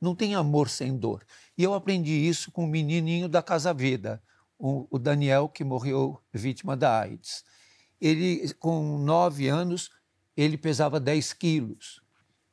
Não 0.00 0.14
tem 0.14 0.34
amor 0.34 0.68
sem 0.68 0.96
dor. 0.96 1.24
E 1.56 1.62
eu 1.62 1.72
aprendi 1.72 2.12
isso 2.12 2.52
com 2.52 2.64
o 2.64 2.68
menininho 2.68 3.28
da 3.28 3.42
Casa 3.42 3.72
Vida, 3.72 4.22
o 4.58 4.98
Daniel, 4.98 5.48
que 5.48 5.64
morreu 5.64 6.20
vítima 6.32 6.76
da 6.76 7.00
AIDS. 7.00 7.44
Ele, 7.98 8.52
com 8.54 8.98
nove 8.98 9.48
anos, 9.48 9.90
ele 10.36 10.58
pesava 10.58 11.00
10 11.00 11.32
quilos. 11.32 12.02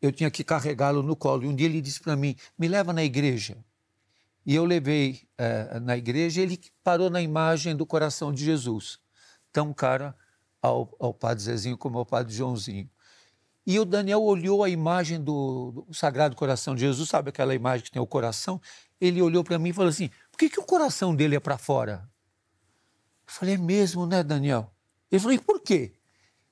Eu 0.02 0.12
tinha 0.12 0.32
que 0.32 0.44
carregá-lo 0.44 1.04
no 1.04 1.18
colo. 1.18 1.44
E 1.44 1.48
um 1.48 1.56
dia 1.56 1.68
ele 1.68 1.82
disse 1.82 2.00
para 2.00 2.16
mim: 2.16 2.36
me 2.58 2.70
leva 2.70 2.94
na 2.94 3.04
igreja. 3.04 3.58
E 4.46 4.56
eu 4.56 4.66
levei 4.66 5.28
eh, 5.38 5.80
na 5.82 5.98
igreja, 5.98 6.42
ele 6.42 6.60
parou 6.84 7.10
na 7.10 7.22
imagem 7.22 7.76
do 7.76 7.86
coração 7.86 8.34
de 8.34 8.44
Jesus 8.44 9.03
tão 9.54 9.72
cara 9.72 10.16
ao, 10.62 10.94
ao 11.00 11.14
padre 11.14 11.44
Zezinho 11.44 11.78
como 11.78 12.00
ao 12.00 12.06
padre 12.06 12.34
Joãozinho. 12.34 12.90
E 13.66 13.80
o 13.80 13.86
Daniel 13.86 14.22
olhou 14.22 14.64
a 14.64 14.70
imagem 14.70 15.22
do, 15.22 15.86
do, 15.88 15.94
Sagrado 15.94 16.36
Coração 16.36 16.76
de 16.76 16.82
Jesus, 16.82 17.08
sabe 17.08 17.30
aquela 17.30 17.56
imagem 17.56 17.86
que 17.86 17.92
tem 17.92 18.02
o 18.02 18.08
coração? 18.08 18.60
Ele 19.00 19.22
olhou 19.22 19.44
para 19.44 19.58
mim 19.58 19.70
e 19.70 19.74
falou 19.74 19.90
assim: 19.90 20.10
por 20.32 20.38
que, 20.38 20.50
que 20.50 20.60
o 20.60 20.66
coração 20.66 21.16
dele 21.16 21.36
é 21.36 21.40
para 21.40 21.58
fora? 21.58 22.10
Eu 23.26 23.34
falei: 23.34 23.56
é 23.56 23.58
mesmo, 23.58 24.06
né, 24.06 24.22
Daniel? 24.22 24.74
Ele 25.10 25.20
falou: 25.20 25.34
e 25.34 25.40
por 25.40 25.62
quê? 25.62 25.94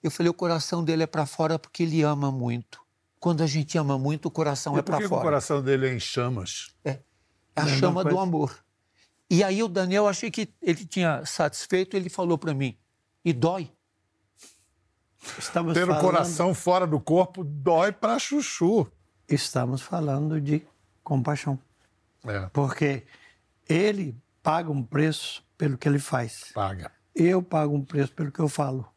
Eu 0.01 0.09
falei: 0.09 0.29
o 0.29 0.33
coração 0.33 0.83
dele 0.83 1.03
é 1.03 1.07
para 1.07 1.25
fora 1.25 1.59
porque 1.59 1.83
ele 1.83 2.01
ama 2.01 2.31
muito. 2.31 2.79
Quando 3.19 3.43
a 3.43 3.47
gente 3.47 3.77
ama 3.77 3.99
muito, 3.99 4.27
o 4.27 4.31
coração 4.31 4.75
e 4.75 4.79
é 4.79 4.81
para 4.81 4.95
fora. 4.95 5.09
Por 5.09 5.15
que 5.15 5.19
o 5.19 5.21
coração 5.21 5.61
dele 5.61 5.87
é 5.87 5.93
em 5.93 5.99
chamas? 5.99 6.73
É, 6.83 6.91
é 6.91 7.01
a 7.55 7.65
Não, 7.65 7.77
chama 7.77 8.03
do 8.05 8.17
amor. 8.19 8.57
E 9.29 9.43
aí 9.43 9.61
o 9.61 9.67
Daniel, 9.67 10.07
achei 10.07 10.31
que 10.31 10.53
ele 10.61 10.85
tinha 10.85 11.25
satisfeito, 11.25 11.95
ele 11.95 12.09
falou 12.09 12.37
para 12.37 12.53
mim: 12.53 12.77
e 13.23 13.33
dói. 13.33 13.71
Estamos 15.37 15.73
Ter 15.73 15.85
falando... 15.85 15.99
o 15.99 16.01
coração 16.01 16.53
fora 16.53 16.87
do 16.87 16.99
corpo 16.99 17.43
dói 17.43 17.91
para 17.91 18.17
chuchu. 18.17 18.87
Estamos 19.27 19.81
falando 19.81 20.41
de 20.41 20.65
compaixão. 21.03 21.59
É. 22.25 22.49
Porque 22.51 23.05
ele 23.69 24.17
paga 24.41 24.71
um 24.71 24.83
preço 24.83 25.43
pelo 25.57 25.77
que 25.77 25.87
ele 25.87 25.99
faz. 25.99 26.51
Paga. 26.53 26.91
Eu 27.13 27.43
pago 27.43 27.75
um 27.75 27.85
preço 27.85 28.11
pelo 28.13 28.31
que 28.31 28.39
eu 28.39 28.49
falo. 28.49 28.87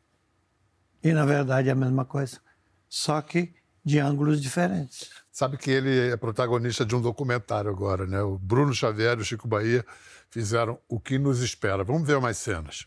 E, 1.03 1.13
na 1.13 1.27
verdade, 1.27 1.69
é 1.69 1.73
a 1.73 1.77
mesma 1.77 2.05
coisa. 2.05 2.41
Só 2.89 3.21
que 3.21 3.55
de 3.85 3.99
ângulos 3.99 4.41
diferentes. 4.41 5.11
Sabe 5.31 5.59
que 5.59 5.71
ele 5.71 6.11
é 6.11 6.17
protagonista 6.17 6.87
de 6.87 6.97
um 6.97 7.03
documentário 7.03 7.71
agora, 7.71 8.07
né? 8.07 8.23
O 8.23 8.39
Bruno 8.39 8.73
Xavier 8.73 9.19
e 9.19 9.21
o 9.21 9.25
Chico 9.25 9.47
Bahia 9.47 9.85
fizeram 10.31 10.79
O 10.89 10.99
que 10.99 11.19
nos 11.19 11.41
espera. 11.43 11.85
Vamos 11.85 12.07
ver 12.07 12.19
mais 12.19 12.39
cenas 12.39 12.87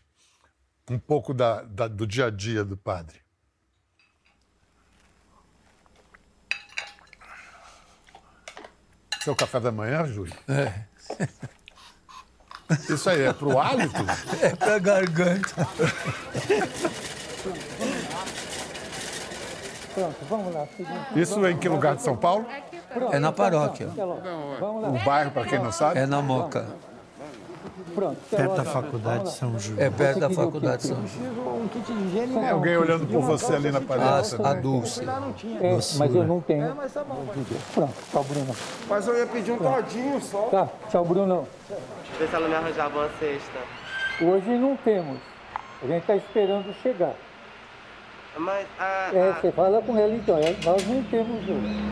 um 0.90 0.98
pouco 0.98 1.34
da, 1.34 1.62
da, 1.62 1.88
do 1.88 2.06
dia 2.06 2.26
a 2.26 2.30
dia 2.30 2.64
do 2.64 2.76
padre. 2.76 3.20
Seu 9.22 9.34
café 9.36 9.60
da 9.60 9.70
manhã, 9.70 10.06
Júlio? 10.06 10.34
É. 10.48 10.84
Isso 12.92 13.08
aí 13.08 13.22
é 13.22 13.32
pro 13.32 13.58
hálito? 13.58 13.94
É 14.40 14.54
pra 14.54 14.78
garganta. 14.78 15.68
Pronto, 19.94 20.16
vamos 20.28 20.54
lá. 20.54 20.66
Isso 21.16 21.44
é 21.44 21.50
em 21.50 21.58
que 21.58 21.68
lugar 21.68 21.96
de 21.96 22.02
São 22.02 22.16
Paulo? 22.16 22.46
É 23.10 23.18
na 23.18 23.32
paróquia. 23.32 23.88
O 23.88 25.04
bairro, 25.04 25.30
para 25.30 25.46
quem 25.46 25.58
não 25.58 25.72
sabe? 25.72 25.98
É 25.98 26.06
na 26.06 26.22
Moca. 26.22 26.66
Pronto, 27.94 28.18
perto 28.30 28.54
da 28.54 28.64
faculdade 28.64 29.24
de 29.24 29.32
São 29.32 29.58
João. 29.58 29.80
É 29.80 29.90
perto 29.90 30.20
da 30.20 30.30
faculdade 30.30 30.82
de 30.82 30.88
São 30.88 31.06
João. 31.06 31.62
Um 31.62 31.68
kit 31.68 31.92
de 31.92 31.92
higiene. 31.92 32.34
Tem 32.34 32.48
alguém 32.50 32.76
olhando 32.76 33.06
por 33.06 33.22
você 33.22 33.54
ali 33.54 33.70
na 33.70 33.80
parede. 33.80 34.36
A, 34.42 34.50
a 34.50 34.54
Dulce. 34.54 35.02
É, 35.60 35.74
mas 35.98 36.14
eu 36.14 36.24
não 36.24 36.40
tenho. 36.40 36.74
Pronto, 37.74 37.94
tchau, 38.10 38.24
Bruno. 38.24 38.56
Mas 38.88 39.06
eu 39.06 39.18
ia 39.18 39.26
pedir 39.26 39.52
um 39.52 39.58
todinho 39.58 40.20
só. 40.20 40.42
Tá, 40.50 40.68
tchau, 40.90 41.04
Bruno. 41.04 41.48
Vê 42.18 42.26
se 42.26 42.34
ela 42.34 42.48
me 42.48 42.54
arranjava 42.54 42.98
uma 42.98 43.08
cesta. 43.18 43.58
Hoje 44.20 44.50
não 44.58 44.76
temos. 44.76 45.18
A 45.82 45.86
gente 45.86 46.00
está 46.00 46.16
esperando 46.16 46.72
chegar. 46.82 47.14
Mas 48.36 48.66
a. 48.78 49.10
É, 49.12 49.32
você 49.32 49.52
fala 49.52 49.80
com 49.82 49.96
ela 49.96 50.14
então. 50.14 50.36
Nós 50.64 50.86
não 50.86 51.02
temos 51.04 51.48
hoje. 51.48 51.82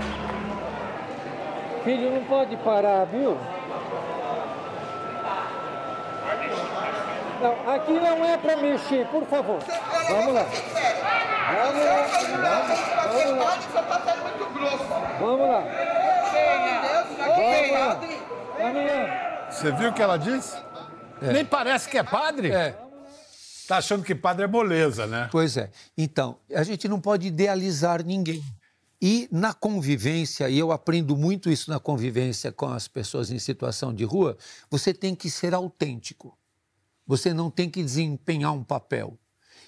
Filho, 1.85 2.11
não 2.11 2.25
pode 2.25 2.57
parar, 2.57 3.05
viu? 3.05 3.37
Não, 7.47 7.71
aqui 7.71 7.93
não 7.93 8.25
é 8.25 8.37
para 8.37 8.57
mexer, 8.57 9.07
por 9.07 9.25
favor. 9.27 9.61
Vamos 10.09 10.35
lá. 10.35 10.47
Vamos 11.55 11.85
lá. 11.85 12.07
Vamos 13.13 13.39
lá. 13.39 13.59
Vamos 15.21 15.49
lá. 15.49 15.63
Vamos 18.59 18.87
lá. 18.87 19.49
Você 19.49 19.71
viu 19.71 19.91
o 19.91 19.93
que 19.93 20.03
ela 20.03 20.17
disse? 20.17 20.57
Nem 21.23 21.45
parece 21.45 21.89
que 21.89 21.97
é 21.97 22.03
padre. 22.03 22.51
É. 22.51 22.77
Tá 23.69 23.77
achando 23.77 24.03
que 24.03 24.13
padre 24.15 24.45
é 24.45 24.49
moleza, 24.49 25.07
né? 25.07 25.29
Pois 25.31 25.57
é. 25.57 25.71
Então, 25.97 26.39
a 26.53 26.65
gente 26.65 26.89
não 26.89 27.01
pode 27.01 27.29
idealizar 27.29 28.05
ninguém. 28.05 28.43
E 29.01 29.29
na 29.31 29.55
convivência, 29.55 30.49
e 30.49 30.59
eu 30.59 30.73
aprendo 30.73 31.17
muito 31.17 31.49
isso 31.49 31.71
na 31.71 31.79
convivência 31.79 32.51
com 32.51 32.67
as 32.67 32.89
pessoas 32.89 33.31
em 33.31 33.39
situação 33.39 33.95
de 33.95 34.03
rua, 34.03 34.37
você 34.69 34.93
tem 34.93 35.15
que 35.15 35.31
ser 35.31 35.55
autêntico. 35.55 36.37
Você 37.07 37.33
não 37.33 37.51
tem 37.51 37.71
que 37.71 37.83
desempenhar 37.83 38.53
um 38.53 38.65
papel. 38.65 39.19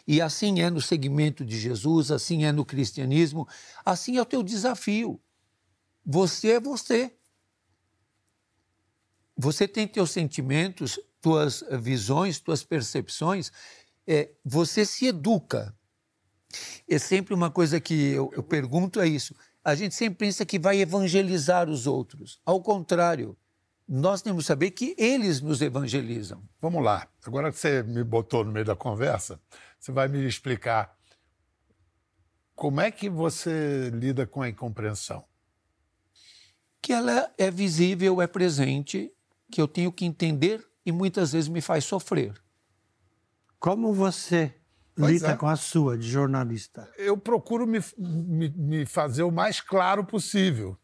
E 0.06 0.20
assim 0.20 0.60
é 0.60 0.70
no 0.70 0.80
segmento 0.80 1.44
de 1.44 1.58
Jesus, 1.58 2.10
assim 2.10 2.44
é 2.44 2.50
no 2.50 2.64
cristianismo, 2.64 3.46
assim 3.84 4.16
é 4.16 4.22
o 4.22 4.26
teu 4.26 4.42
desafio. 4.42 5.20
Você 6.04 6.52
é 6.52 6.60
você. 6.60 7.14
Você 9.36 9.68
tem 9.68 9.86
teus 9.86 10.10
sentimentos, 10.10 10.98
tuas 11.20 11.62
visões, 11.80 12.40
tuas 12.40 12.64
percepções. 12.64 13.52
É, 14.06 14.30
você 14.44 14.84
se 14.84 15.06
educa. 15.06 15.76
É 16.88 16.98
sempre 16.98 17.34
uma 17.34 17.50
coisa 17.50 17.78
que 17.78 17.94
eu, 18.12 18.30
eu 18.32 18.42
pergunto 18.42 19.00
é 19.00 19.06
isso. 19.06 19.34
A 19.62 19.74
gente 19.74 19.94
sempre 19.94 20.18
pensa 20.18 20.46
que 20.46 20.58
vai 20.58 20.80
evangelizar 20.80 21.68
os 21.68 21.86
outros. 21.86 22.40
Ao 22.46 22.62
contrário, 22.62 23.36
nós 23.88 24.20
temos 24.20 24.44
que 24.44 24.48
saber 24.48 24.70
que 24.72 24.94
eles 24.98 25.40
nos 25.40 25.62
evangelizam. 25.62 26.42
Vamos 26.60 26.84
lá. 26.84 27.08
Agora 27.24 27.50
que 27.50 27.58
você 27.58 27.82
me 27.82 28.04
botou 28.04 28.44
no 28.44 28.52
meio 28.52 28.66
da 28.66 28.76
conversa, 28.76 29.40
você 29.80 29.90
vai 29.90 30.08
me 30.08 30.26
explicar 30.26 30.94
como 32.54 32.80
é 32.80 32.90
que 32.90 33.08
você 33.08 33.88
lida 33.94 34.26
com 34.26 34.42
a 34.42 34.48
incompreensão? 34.48 35.24
Que 36.82 36.92
ela 36.92 37.32
é 37.38 37.50
visível, 37.50 38.20
é 38.20 38.26
presente, 38.26 39.12
que 39.50 39.60
eu 39.60 39.68
tenho 39.68 39.92
que 39.92 40.04
entender 40.04 40.66
e 40.84 40.92
muitas 40.92 41.32
vezes 41.32 41.48
me 41.48 41.60
faz 41.60 41.84
sofrer. 41.84 42.34
Como 43.58 43.94
você 43.94 44.54
Pois 44.94 45.12
lida 45.12 45.28
é. 45.30 45.36
com 45.36 45.46
a 45.46 45.56
sua 45.56 45.96
de 45.96 46.08
jornalista? 46.08 46.92
Eu 46.98 47.16
procuro 47.16 47.66
me, 47.66 47.78
me, 47.96 48.48
me 48.50 48.86
fazer 48.86 49.22
o 49.22 49.30
mais 49.30 49.60
claro 49.60 50.04
possível. 50.04 50.76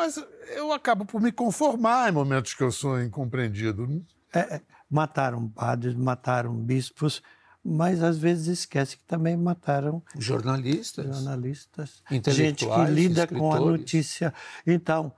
Mas 0.00 0.18
eu 0.56 0.72
acabo 0.72 1.04
por 1.04 1.20
me 1.20 1.30
conformar 1.30 2.08
em 2.08 2.12
momentos 2.12 2.54
que 2.54 2.62
eu 2.62 2.72
sou 2.72 2.98
incompreendido. 3.02 4.02
É, 4.32 4.38
é, 4.38 4.62
mataram 4.88 5.46
padres, 5.46 5.94
mataram 5.94 6.54
bispos, 6.54 7.22
mas 7.62 8.02
às 8.02 8.16
vezes 8.16 8.60
esquece 8.60 8.96
que 8.96 9.04
também 9.04 9.36
mataram 9.36 10.02
Jornalistas, 10.16 11.04
jornalistas, 11.04 12.02
gente 12.28 12.66
que 12.66 12.84
lida 12.86 13.26
com 13.26 13.52
a 13.52 13.60
notícia. 13.60 14.32
Então, 14.66 15.12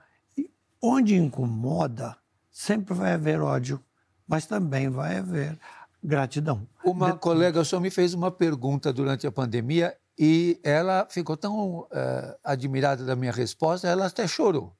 onde 0.81 1.15
incomoda, 1.15 2.17
sempre 2.51 2.93
vai 2.93 3.13
haver 3.13 3.39
ódio, 3.39 3.81
mas 4.27 4.45
também 4.45 4.89
vai 4.89 5.19
haver 5.19 5.57
gratidão. 6.03 6.67
Uma 6.83 7.15
colega 7.15 7.63
só 7.63 7.79
me 7.79 7.89
fez 7.89 8.13
uma 8.13 8.29
pergunta 8.29 8.91
durante 8.91 9.25
a 9.25 9.31
pandemia 9.31 9.95
e 10.17 10.59
ela 10.63 11.07
ficou 11.09 11.35
tão 11.35 11.87
eh, 11.91 12.39
admirada 12.43 13.03
da 13.03 13.15
minha 13.15 13.31
resposta, 13.31 13.87
ela 13.87 14.05
até 14.05 14.27
chorou. 14.27 14.77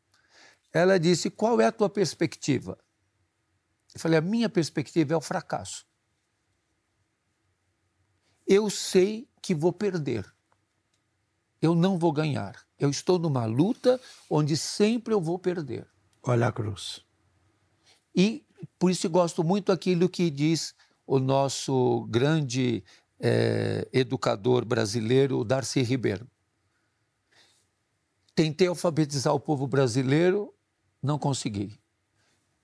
Ela 0.72 1.00
disse: 1.00 1.30
Qual 1.30 1.60
é 1.60 1.66
a 1.66 1.72
tua 1.72 1.90
perspectiva? 1.90 2.78
Eu 3.94 4.00
falei: 4.00 4.20
A 4.20 4.22
minha 4.22 4.50
perspectiva 4.50 5.14
é 5.14 5.18
o 5.18 5.22
fracasso. 5.22 5.86
Eu 8.46 8.70
sei 8.70 9.28
que 9.42 9.56
vou 9.56 9.74
perder. 9.74 10.32
Eu 11.62 11.74
não 11.74 11.98
vou 11.98 12.12
ganhar. 12.12 12.66
Eu 12.78 12.90
estou 12.90 13.18
numa 13.18 13.46
luta 13.46 14.00
onde 14.30 14.58
sempre 14.58 15.14
eu 15.14 15.22
vou 15.22 15.40
perder. 15.40 15.88
Olha 16.22 16.48
a 16.48 16.52
cruz. 16.52 17.06
E 18.16 18.46
por 18.78 18.92
isso 18.92 19.10
gosto 19.10 19.44
muito 19.44 19.72
aquilo 19.72 20.10
que 20.10 20.30
diz 20.30 20.76
o 21.06 21.20
nosso 21.20 22.06
grande 22.10 22.84
eh, 23.20 23.88
educador 23.94 24.66
brasileiro, 24.66 25.40
o 25.40 25.44
Darcy 25.44 25.82
Ribeiro. 25.82 26.28
Tentei 28.36 28.68
alfabetizar 28.68 29.34
o 29.34 29.40
povo 29.40 29.68
brasileiro, 29.68 30.54
não 31.02 31.20
consegui. 31.20 31.80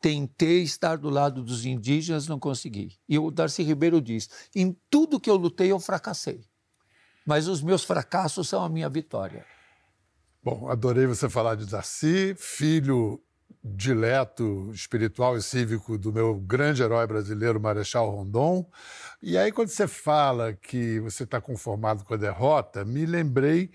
Tentei 0.02 0.62
estar 0.62 0.98
do 0.98 1.10
lado 1.10 1.44
dos 1.44 1.66
indígenas, 1.66 2.28
não 2.28 2.40
consegui. 2.40 2.98
E 3.08 3.20
o 3.20 3.30
Darcy 3.30 3.64
Ribeiro 3.64 4.02
diz: 4.02 4.30
em 4.56 4.76
tudo 4.90 5.20
que 5.20 5.30
eu 5.30 5.36
lutei, 5.36 5.72
eu 5.72 5.80
fracassei. 5.80 6.46
Mas 7.26 7.48
os 7.48 7.62
meus 7.62 7.84
fracassos 7.84 8.48
são 8.48 8.64
a 8.64 8.70
minha 8.70 8.90
vitória. 8.90 9.46
Bom, 10.42 10.70
adorei 10.70 11.06
você 11.06 11.30
falar 11.30 11.56
de 11.56 11.66
Darcy, 11.66 12.34
filho 12.38 13.22
dileto 13.64 14.72
espiritual 14.74 15.38
e 15.38 15.42
cívico 15.42 15.98
do 15.98 16.12
meu 16.12 16.36
grande 16.36 16.82
herói 16.82 17.06
brasileiro, 17.06 17.60
Marechal 17.60 18.10
Rondon. 18.10 18.66
E 19.22 19.38
aí, 19.38 19.52
quando 19.52 19.70
você 19.70 19.88
fala 19.88 20.54
que 20.54 21.00
você 21.00 21.24
está 21.24 21.42
conformado 21.42 22.04
com 22.04 22.14
a 22.14 22.18
derrota, 22.18 22.86
me 22.86 23.06
lembrei 23.06 23.72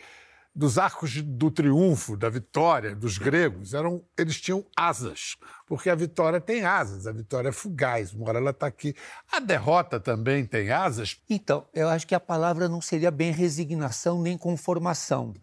dos 0.55 0.79
arcos 0.79 1.21
do 1.21 1.51
triunfo, 1.51 2.17
da 2.17 2.29
vitória 2.29 2.95
dos 2.95 3.19
gregos. 3.19 3.75
Eram, 3.75 4.05
eles 4.17 4.41
tinham 4.41 4.65
asas, 4.77 5.37
porque 5.67 5.91
a 5.91 5.95
vitória 5.95 6.41
tem 6.41 6.65
asas, 6.65 7.07
a 7.07 7.13
vitória 7.13 7.49
é 7.49 7.53
fugaz, 7.53 8.13
uma 8.13 8.29
hora 8.29 8.39
ela 8.39 8.51
está 8.51 8.69
aqui. 8.69 8.95
A 9.31 9.41
derrota 9.41 9.99
também 9.99 10.47
tem 10.47 10.71
asas. 10.71 11.21
Então, 11.29 11.67
eu 11.75 11.89
acho 11.89 12.07
que 12.07 12.15
a 12.15 12.21
palavra 12.21 12.69
não 12.69 12.81
seria 12.81 13.11
bem 13.11 13.33
resignação 13.33 14.23
nem 14.23 14.39
conformação. 14.39 15.35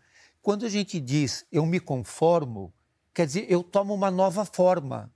Quando 0.42 0.66
a 0.66 0.70
gente 0.70 1.00
diz 1.00 1.46
eu 1.52 1.66
me 1.66 1.80
conformo, 1.80 2.74
quer 3.14 3.26
dizer 3.26 3.46
eu 3.50 3.64
tomo 3.64 3.94
uma 3.94 4.12
nova 4.12 4.46
forma. 4.46 5.12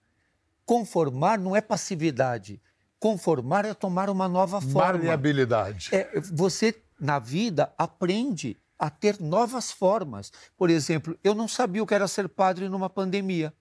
Conformar 0.66 1.38
não 1.38 1.56
é 1.56 1.62
passividade. 1.62 2.62
Conformar 3.00 3.66
é 3.66 3.74
tomar 3.74 4.10
uma 4.10 4.28
nova 4.28 4.60
forma. 4.60 4.98
Maleabilidade. 4.98 5.90
É, 5.94 6.20
você, 6.20 6.76
na 7.00 7.20
vida, 7.20 7.72
aprende 7.78 8.58
a 8.80 8.90
ter 8.90 9.20
novas 9.20 9.72
formas. 9.72 10.32
Por 10.58 10.70
exemplo, 10.70 11.18
eu 11.24 11.36
não 11.36 11.48
sabia 11.48 11.84
o 11.84 11.86
que 11.86 11.94
era 11.94 12.08
ser 12.08 12.28
padre 12.28 12.68
numa 12.68 12.90
pandemia. 12.90 13.54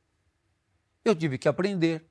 Eu 1.05 1.15
tive 1.15 1.37
que 1.37 1.49
aprender. 1.49 2.05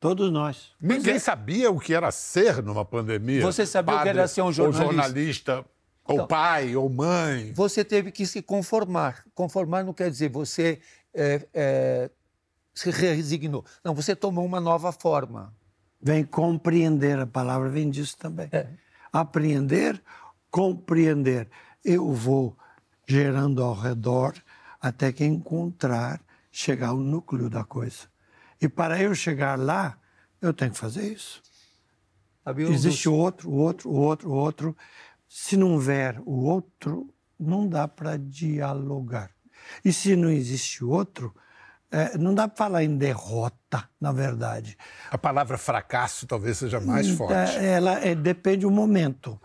Todos 0.00 0.32
nós. 0.32 0.72
Ninguém 0.80 1.18
sabia 1.18 1.70
o 1.70 1.78
que 1.78 1.94
era 1.94 2.10
ser 2.10 2.60
numa 2.60 2.84
pandemia. 2.84 3.40
Você 3.42 3.64
sabia 3.64 3.94
o 3.94 4.02
que 4.02 4.08
era 4.08 4.26
ser 4.26 4.42
um 4.42 4.52
jornalista? 4.52 4.84
Ou 4.84 4.92
jornalista, 4.92 5.64
ou 6.04 6.14
Então- 6.16 6.26
pai, 6.26 6.74
ou 6.76 6.88
mãe. 6.88 7.52
Você 7.52 7.84
teve 7.84 8.10
que 8.10 8.26
se 8.26 8.42
conformar. 8.42 9.24
Conformar 9.34 9.84
não 9.84 9.92
quer 9.92 10.10
dizer 10.10 10.28
você 10.28 10.80
é, 11.14 11.46
é, 11.52 12.10
se 12.74 12.90
resignou. 12.90 13.64
Não, 13.84 13.94
você 13.94 14.16
tomou 14.16 14.44
uma 14.44 14.60
nova 14.60 14.92
forma. 14.92 15.54
Vem 16.00 16.24
compreender, 16.24 17.18
a 17.18 17.26
palavra 17.26 17.68
vem 17.68 17.88
disso 17.88 18.16
também. 18.18 18.50
Apreender, 19.12 20.02
compreender. 20.50 21.48
Eu 21.84 22.12
vou 22.12 22.56
gerando 23.06 23.62
ao 23.62 23.74
redor 23.74 24.34
até 24.80 25.12
que 25.12 25.24
encontrar, 25.24 26.20
chegar 26.50 26.88
ao 26.88 26.96
núcleo 26.96 27.48
da 27.48 27.62
coisa. 27.62 28.10
E 28.60 28.68
para 28.68 29.00
eu 29.00 29.14
chegar 29.14 29.58
lá, 29.58 29.96
eu 30.40 30.52
tenho 30.52 30.72
que 30.72 30.78
fazer 30.78 31.12
isso. 31.12 31.40
Um 32.46 32.72
Existe 32.72 33.08
outro, 33.08 33.50
o 33.50 33.54
outro, 33.54 33.88
o 33.90 33.94
outro, 33.94 34.30
o 34.30 34.34
outro. 34.34 34.76
Se 35.34 35.56
não 35.56 35.72
houver 35.72 36.20
o 36.26 36.44
outro, 36.44 37.08
não 37.40 37.66
dá 37.66 37.88
para 37.88 38.18
dialogar. 38.18 39.30
E 39.82 39.90
se 39.90 40.14
não 40.14 40.28
existe 40.28 40.84
outro, 40.84 41.34
eh, 41.90 42.18
não 42.18 42.34
dá 42.34 42.46
para 42.46 42.58
falar 42.58 42.84
em 42.84 42.98
derrota, 42.98 43.88
na 43.98 44.12
verdade. 44.12 44.76
A 45.10 45.16
palavra 45.16 45.56
fracasso 45.56 46.26
talvez 46.26 46.58
seja 46.58 46.78
mais 46.80 47.08
forte. 47.08 47.32
É, 47.32 47.64
Ela 47.64 47.98
é, 48.00 48.14
depende 48.14 48.66
do 48.66 48.70
momento, 48.70 49.40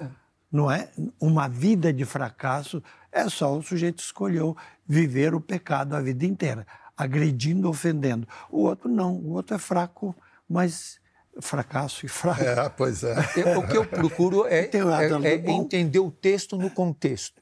não 0.51 0.69
é? 0.69 0.89
Uma 1.21 1.47
vida 1.47 1.93
de 1.93 2.03
fracasso 2.03 2.83
é 3.09 3.29
só 3.29 3.57
o 3.57 3.63
sujeito 3.63 3.99
escolheu 3.99 4.57
viver 4.85 5.33
o 5.33 5.39
pecado 5.39 5.95
a 5.95 6.01
vida 6.01 6.25
inteira, 6.25 6.67
agredindo, 6.97 7.69
ofendendo. 7.69 8.27
O 8.51 8.63
outro 8.63 8.89
não, 8.89 9.15
o 9.15 9.31
outro 9.31 9.55
é 9.55 9.57
fraco, 9.57 10.13
mas 10.49 10.99
fracasso 11.41 12.05
e 12.05 12.09
fraco. 12.09 12.41
É, 12.43 12.69
pois 12.69 13.03
é. 13.03 13.15
Eu- 13.35 13.59
o 13.59 13.67
que 13.67 13.77
eu 13.77 13.85
procuro 13.85 14.45
é, 14.45 14.65
é- 14.65 15.27
é 15.27 15.51
entender 15.51 15.99
o 15.99 16.11
texto 16.11 16.57
no 16.57 16.69
contexto. 16.69 17.41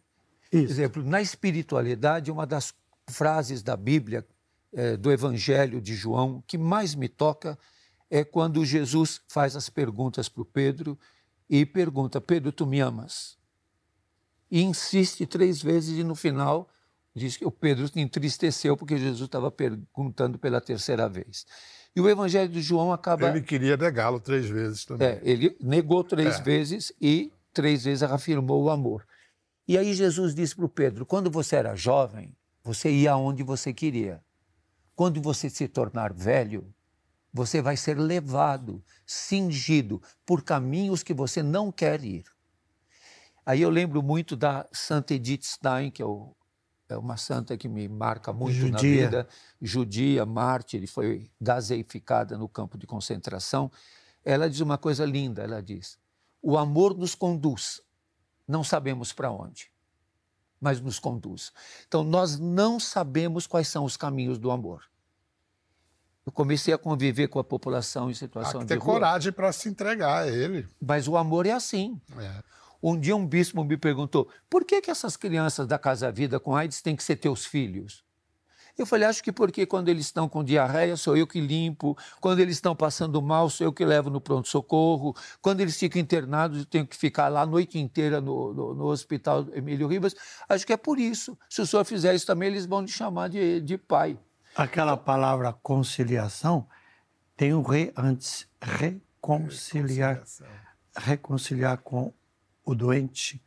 Por 0.50 0.58
exemplo, 0.60 1.04
na 1.04 1.22
espiritualidade, 1.22 2.32
uma 2.32 2.46
das 2.46 2.74
frases 3.10 3.62
da 3.62 3.76
Bíblia, 3.76 4.26
eh, 4.74 4.96
do 4.98 5.12
Evangelho 5.12 5.82
de 5.82 5.96
João, 5.96 6.44
que 6.48 6.58
mais 6.58 6.96
me 6.96 7.08
toca 7.10 7.58
é 8.10 8.24
quando 8.24 8.64
Jesus 8.66 9.22
faz 9.28 9.56
as 9.56 9.70
perguntas 9.70 10.30
para 10.30 10.42
o 10.42 10.46
Pedro 10.46 10.98
e 11.50 11.66
pergunta: 11.66 12.22
Pedro, 12.22 12.52
tu 12.52 12.66
me 12.66 12.80
amas? 12.80 13.38
E 14.50 14.62
insiste 14.62 15.26
três 15.26 15.62
vezes 15.62 15.98
e 15.98 16.04
no 16.04 16.16
final 16.16 16.70
Diz 17.18 17.38
que 17.38 17.46
o 17.46 17.52
Pedro 17.52 17.90
entristeceu 17.96 18.76
porque 18.76 18.98
Jesus 18.98 19.22
estava 19.22 19.50
perguntando 19.50 20.38
pela 20.38 20.60
terceira 20.60 21.08
vez. 21.08 21.46
E 21.96 22.02
o 22.02 22.10
Evangelho 22.10 22.50
de 22.50 22.62
João 22.62 22.92
acaba. 22.92 23.30
Ele 23.30 23.42
queria 23.42 23.78
negá-lo 23.78 24.20
três 24.20 24.48
vezes 24.48 24.84
também. 24.84 25.08
É, 25.08 25.22
ele 25.24 25.56
negou 25.62 26.04
três 26.04 26.40
É. 26.40 26.44
vezes 26.44 26.92
e 27.00 27.32
três 27.54 27.86
vezes 27.86 28.04
afirmou 28.04 28.64
o 28.64 28.70
amor. 28.70 29.06
E 29.68 29.78
aí 29.78 29.94
Jesus 29.94 30.36
disse 30.36 30.56
para 30.56 30.66
o 30.66 30.70
Pedro: 30.70 31.06
quando 31.06 31.32
você 31.32 31.56
era 31.56 31.76
jovem, 31.76 32.36
você 32.64 32.92
ia 32.92 33.14
aonde 33.14 33.44
você 33.44 33.74
queria. 33.74 34.22
Quando 34.96 35.22
você 35.22 35.50
se 35.50 35.68
tornar 35.68 36.14
velho, 36.14 36.74
você 37.34 37.62
vai 37.62 37.76
ser 37.78 37.98
levado, 37.98 38.84
cingido 39.06 40.02
por 40.26 40.42
caminhos 40.44 41.04
que 41.04 41.14
você 41.14 41.42
não 41.44 41.72
quer 41.72 42.04
ir. 42.04 42.24
Aí 43.46 43.62
eu 43.62 43.70
lembro 43.70 44.02
muito 44.02 44.36
da 44.36 44.68
Santa 44.72 45.14
Edith 45.14 45.44
Stein, 45.44 45.92
que 45.92 46.02
é, 46.02 46.06
o- 46.06 46.36
é 46.88 46.98
uma 46.98 47.18
santa 47.18 47.58
que 47.58 47.68
me 47.68 47.88
marca 47.88 48.32
muito 48.32 48.58
na 48.70 48.78
Judia. 48.78 49.06
vida, 49.06 49.28
judia, 49.62 50.26
mártir, 50.26 50.88
foi 50.88 51.30
gaseificada 51.42 52.38
no 52.38 52.48
campo 52.48 52.78
de 52.78 52.86
concentração. 52.86 53.72
Ela 54.24 54.50
diz 54.50 54.60
uma 54.60 54.78
coisa 54.78 55.06
linda, 55.06 55.44
ela 55.44 55.62
diz: 55.62 55.98
"O 56.42 56.58
amor 56.58 56.96
nos 56.96 57.16
conduz, 57.16 57.82
não 58.48 58.64
sabemos 58.64 59.12
para 59.12 59.32
onde, 59.32 59.72
mas 60.60 60.80
nos 60.80 61.00
conduz". 61.00 61.52
Então 61.88 62.04
nós 62.04 62.40
não 62.40 62.80
sabemos 62.80 63.48
quais 63.48 63.68
são 63.68 63.84
os 63.84 63.98
caminhos 63.98 64.38
do 64.38 64.52
amor. 64.52 64.84
Eu 66.26 66.32
comecei 66.32 66.74
a 66.74 66.78
conviver 66.78 67.28
com 67.28 67.38
a 67.38 67.44
população 67.44 68.10
em 68.10 68.14
Há 68.14 68.16
situação 68.16 68.62
que 68.62 68.66
de 68.66 68.74
ter 68.74 68.80
coragem 68.80 69.32
para 69.32 69.52
se 69.52 69.70
entregar 69.70 70.24
a 70.24 70.28
ele. 70.28 70.68
Mas 70.82 71.08
o 71.08 71.16
amor 71.16 71.46
é 71.46 71.52
assim. 71.52 72.02
É. 72.18 72.44
Um 72.88 73.00
dia 73.00 73.16
um 73.16 73.26
bispo 73.26 73.64
me 73.64 73.78
perguntou: 73.78 74.30
por 74.48 74.64
que, 74.64 74.80
que 74.80 74.92
essas 74.92 75.18
crianças 75.18 75.66
da 75.66 75.80
Casa 75.80 76.12
Vida 76.12 76.40
com 76.40 76.56
AIDS 76.56 76.84
têm 76.84 76.96
que 76.96 77.04
ser 77.04 77.16
teus 77.16 77.44
filhos? 77.44 78.06
Eu 78.78 78.86
falei: 78.86 79.08
acho 79.08 79.24
que 79.24 79.32
porque 79.32 79.66
quando 79.66 79.90
eles 79.90 80.06
estão 80.06 80.30
com 80.30 80.44
diarreia 80.44 80.96
sou 80.96 81.18
eu 81.18 81.26
que 81.26 81.42
limpo, 81.42 81.98
quando 82.22 82.42
eles 82.42 82.58
estão 82.58 82.76
passando 82.76 83.20
mal 83.24 83.50
sou 83.50 83.66
eu 83.66 83.74
que 83.74 83.84
levo 83.84 84.12
no 84.12 84.22
pronto-socorro, 84.22 85.16
quando 85.42 85.62
eles 85.62 85.80
ficam 85.80 86.00
internados 86.00 86.60
eu 86.60 86.66
tenho 86.66 86.86
que 86.86 86.96
ficar 86.96 87.28
lá 87.28 87.42
a 87.42 87.46
noite 87.48 87.80
inteira 87.80 88.22
no, 88.22 88.54
no, 88.54 88.76
no 88.76 88.86
hospital 88.86 89.48
Emílio 89.52 89.88
Ribas. 89.88 90.16
Acho 90.48 90.64
que 90.64 90.74
é 90.74 90.78
por 90.78 91.00
isso. 91.00 91.36
Se 91.50 91.64
o 91.64 91.66
senhor 91.66 91.86
fizer 91.86 92.14
isso 92.14 92.28
também, 92.28 92.50
eles 92.50 92.68
vão 92.68 92.86
te 92.86 92.92
chamar 92.92 93.30
de, 93.30 93.62
de 93.62 93.80
pai. 93.80 94.16
Aquela 94.56 94.96
palavra 94.96 95.52
conciliação 95.52 96.68
tem 97.36 97.52
um 97.52 97.64
re 97.64 97.92
antes. 97.98 98.48
Reconciliar. 98.62 100.22
Reconciliar 100.96 101.80
com 101.80 102.14
o 102.66 102.74
doente, 102.76 103.42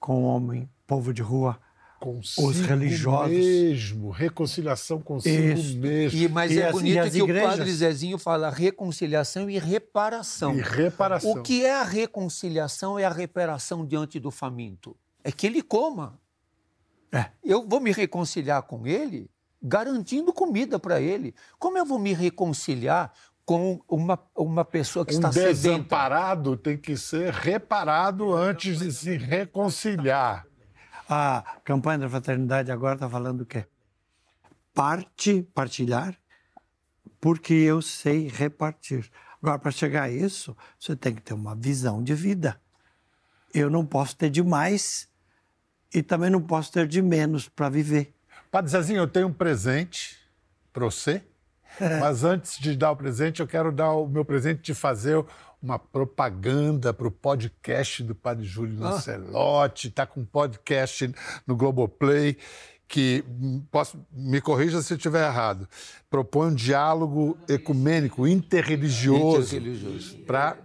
com 0.00 0.22
o 0.22 0.24
homem, 0.24 0.68
povo 0.86 1.12
de 1.12 1.22
rua, 1.22 1.58
Consigo 2.00 2.48
os 2.48 2.58
religiosos. 2.60 3.30
mesmo, 3.30 4.10
reconciliação 4.10 5.00
consigo 5.00 5.52
Isso. 5.58 5.76
mesmo. 5.78 6.18
E, 6.18 6.28
mas 6.28 6.50
E 6.50 6.58
é 6.60 6.66
as- 6.66 6.72
bonito 6.72 7.10
que 7.12 7.22
o 7.22 7.24
igrejas? 7.26 7.50
padre 7.58 7.72
Zezinho 7.72 8.18
fala 8.18 8.50
reconciliação 8.50 9.48
e 9.48 9.56
reparação. 9.58 10.56
E 10.56 10.60
reparação. 10.62 11.30
O 11.30 11.42
que 11.42 11.64
é 11.64 11.72
a 11.74 11.84
reconciliação 11.84 12.98
é 12.98 13.04
a 13.04 13.10
reparação 13.12 13.86
diante 13.86 14.18
do 14.18 14.32
faminto. 14.32 14.96
É 15.22 15.30
que 15.30 15.46
ele 15.46 15.62
coma. 15.62 16.18
É. 17.12 17.26
Eu 17.44 17.68
vou 17.68 17.78
me 17.78 17.92
reconciliar 17.92 18.62
com 18.62 18.84
ele 18.86 19.30
garantindo 19.62 20.32
comida 20.32 20.76
para 20.80 21.00
ele. 21.00 21.32
Como 21.56 21.78
eu 21.78 21.84
vou 21.86 22.00
me 22.00 22.12
reconciliar 22.12 23.12
com 23.52 23.82
uma, 23.86 24.18
uma 24.34 24.64
pessoa 24.64 25.04
que 25.04 25.12
Um 25.12 25.16
está 25.16 25.30
sedenta? 25.30 25.52
desamparado 25.52 26.56
tem 26.56 26.78
que 26.78 26.96
ser 26.96 27.30
reparado 27.32 28.32
antes 28.32 28.78
de 28.78 28.90
se 28.90 29.16
reconciliar. 29.18 30.46
A 31.06 31.44
campanha 31.62 31.98
da 31.98 32.08
fraternidade 32.08 32.72
agora 32.72 32.94
está 32.94 33.10
falando 33.10 33.42
o 33.42 33.46
quê? 33.46 33.66
Parte, 34.72 35.42
partilhar, 35.54 36.16
porque 37.20 37.52
eu 37.52 37.82
sei 37.82 38.26
repartir. 38.26 39.10
Agora, 39.42 39.58
para 39.58 39.70
chegar 39.70 40.04
a 40.04 40.10
isso, 40.10 40.56
você 40.78 40.96
tem 40.96 41.14
que 41.14 41.20
ter 41.20 41.34
uma 41.34 41.54
visão 41.54 42.02
de 42.02 42.14
vida. 42.14 42.58
Eu 43.52 43.68
não 43.68 43.84
posso 43.84 44.16
ter 44.16 44.30
de 44.30 44.42
mais 44.42 45.10
e 45.92 46.02
também 46.02 46.30
não 46.30 46.40
posso 46.40 46.72
ter 46.72 46.86
de 46.88 47.02
menos 47.02 47.50
para 47.50 47.68
viver. 47.68 48.14
Padre 48.50 48.70
Zezinho, 48.70 49.00
eu 49.00 49.08
tenho 49.08 49.26
um 49.26 49.32
presente 49.32 50.16
para 50.72 50.86
você, 50.86 51.22
mas 52.00 52.24
antes 52.24 52.58
de 52.58 52.76
dar 52.76 52.92
o 52.92 52.96
presente, 52.96 53.40
eu 53.40 53.46
quero 53.46 53.72
dar 53.72 53.92
o 53.92 54.06
meu 54.06 54.24
presente 54.24 54.62
de 54.62 54.74
fazer 54.74 55.24
uma 55.62 55.78
propaganda 55.78 56.92
para 56.92 57.06
o 57.06 57.10
podcast 57.10 58.02
do 58.02 58.14
Padre 58.14 58.44
Júlio 58.44 58.80
Lancelotti. 58.80 59.88
Está 59.88 60.04
com 60.04 60.20
um 60.20 60.24
podcast 60.24 61.14
no 61.46 61.54
Globoplay 61.54 62.36
que, 62.92 63.24
hum, 63.26 63.62
posso, 63.70 63.98
me 64.12 64.38
corrija 64.40 64.82
se 64.82 64.92
eu 64.92 64.96
estiver 64.98 65.26
errado, 65.26 65.66
propõe 66.10 66.48
um 66.48 66.54
diálogo 66.54 67.38
ecumênico, 67.48 68.28
interreligioso, 68.28 69.56
Interreligioso. 69.56 70.18
para 70.26 70.58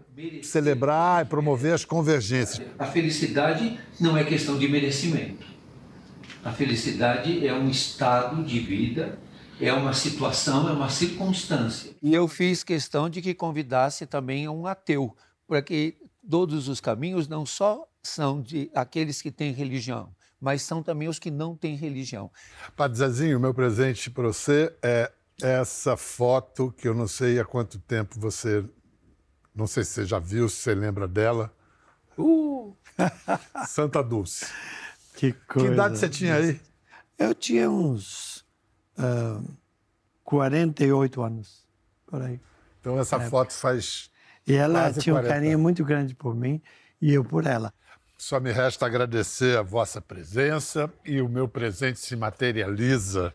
celebrar 0.44 1.24
e 1.24 1.30
promover 1.30 1.74
as 1.74 1.86
convergências. 1.86 2.62
A 2.78 2.86
felicidade 2.86 3.80
não 3.98 4.18
é 4.18 4.26
questão 4.26 4.58
de 4.58 4.68
merecimento. 4.68 5.46
A 6.44 6.52
felicidade 6.52 7.48
é 7.48 7.54
um 7.54 7.70
estado 7.70 8.44
de 8.44 8.60
vida, 8.60 9.18
é 9.60 9.74
uma 9.74 9.94
situação, 9.94 10.70
é 10.70 10.72
uma 10.72 10.90
circunstância. 10.90 11.92
E 12.02 12.14
eu 12.14 12.28
fiz 12.28 12.64
questão 12.64 13.10
de 13.10 13.22
que 13.22 13.34
convidasse 13.34 14.06
também 14.06 14.48
um 14.48 14.68
ateu, 14.68 15.16
para 15.48 15.62
que 15.62 15.98
todos 16.30 16.68
os 16.68 16.80
caminhos 16.80 17.28
não 17.28 17.46
só 17.46 17.88
são 18.04 18.42
de 18.42 18.70
aqueles 18.74 19.22
que 19.22 19.32
têm 19.32 19.52
religião, 19.52 20.14
mas 20.40 20.62
são 20.62 20.84
também 20.84 21.08
os 21.08 21.20
que 21.20 21.32
não 21.32 21.56
têm 21.56 21.76
religião. 21.76 22.32
Padre 22.76 22.98
Zezinho, 22.98 23.40
meu 23.40 23.54
presente 23.54 24.10
para 24.10 24.28
você 24.28 24.74
é 24.82 25.12
essa 25.42 25.96
foto 25.98 26.74
que 26.78 26.88
eu 26.88 26.94
não 26.94 27.08
sei 27.08 27.40
há 27.40 27.46
quanto 27.46 27.80
tempo 27.80 28.20
você. 28.20 28.64
Não 29.54 29.66
sei 29.68 29.84
se 29.84 29.92
você 29.92 30.06
já 30.06 30.20
viu, 30.20 30.48
se 30.48 30.58
você 30.58 30.76
lembra 30.76 31.08
dela. 31.08 31.52
Uh! 32.18 32.76
Santa 33.68 34.04
Dulce. 34.04 34.46
Que 35.16 35.32
Que 35.34 35.40
coisa. 35.48 35.74
idade 35.74 35.98
você 35.98 36.10
tinha 36.10 36.36
aí? 36.36 36.60
Eu 37.18 37.34
tinha 37.34 37.70
uns 37.70 38.37
ah, 38.98 39.42
48 40.24 41.22
anos, 41.22 41.66
por 42.06 42.22
aí. 42.22 42.40
Então 42.80 43.00
essa 43.00 43.20
foto 43.20 43.54
faz. 43.54 44.10
E 44.46 44.54
ela 44.54 44.82
Quase 44.82 45.02
tinha 45.02 45.14
um 45.14 45.18
40. 45.18 45.34
carinho 45.34 45.60
muito 45.60 45.84
grande 45.84 46.16
por 46.16 46.36
mim 46.36 46.62
e 47.02 47.14
eu 47.14 47.24
por 47.24 47.46
ela. 47.46 47.74
Só 48.18 48.40
me 48.40 48.52
resta 48.52 48.86
agradecer 48.86 49.58
a 49.58 49.62
vossa 49.62 50.02
presença 50.02 50.92
e 51.06 51.22
o 51.22 51.30
meu 51.30 51.48
presente 51.48 52.00
se 52.00 52.16
materializa. 52.16 53.34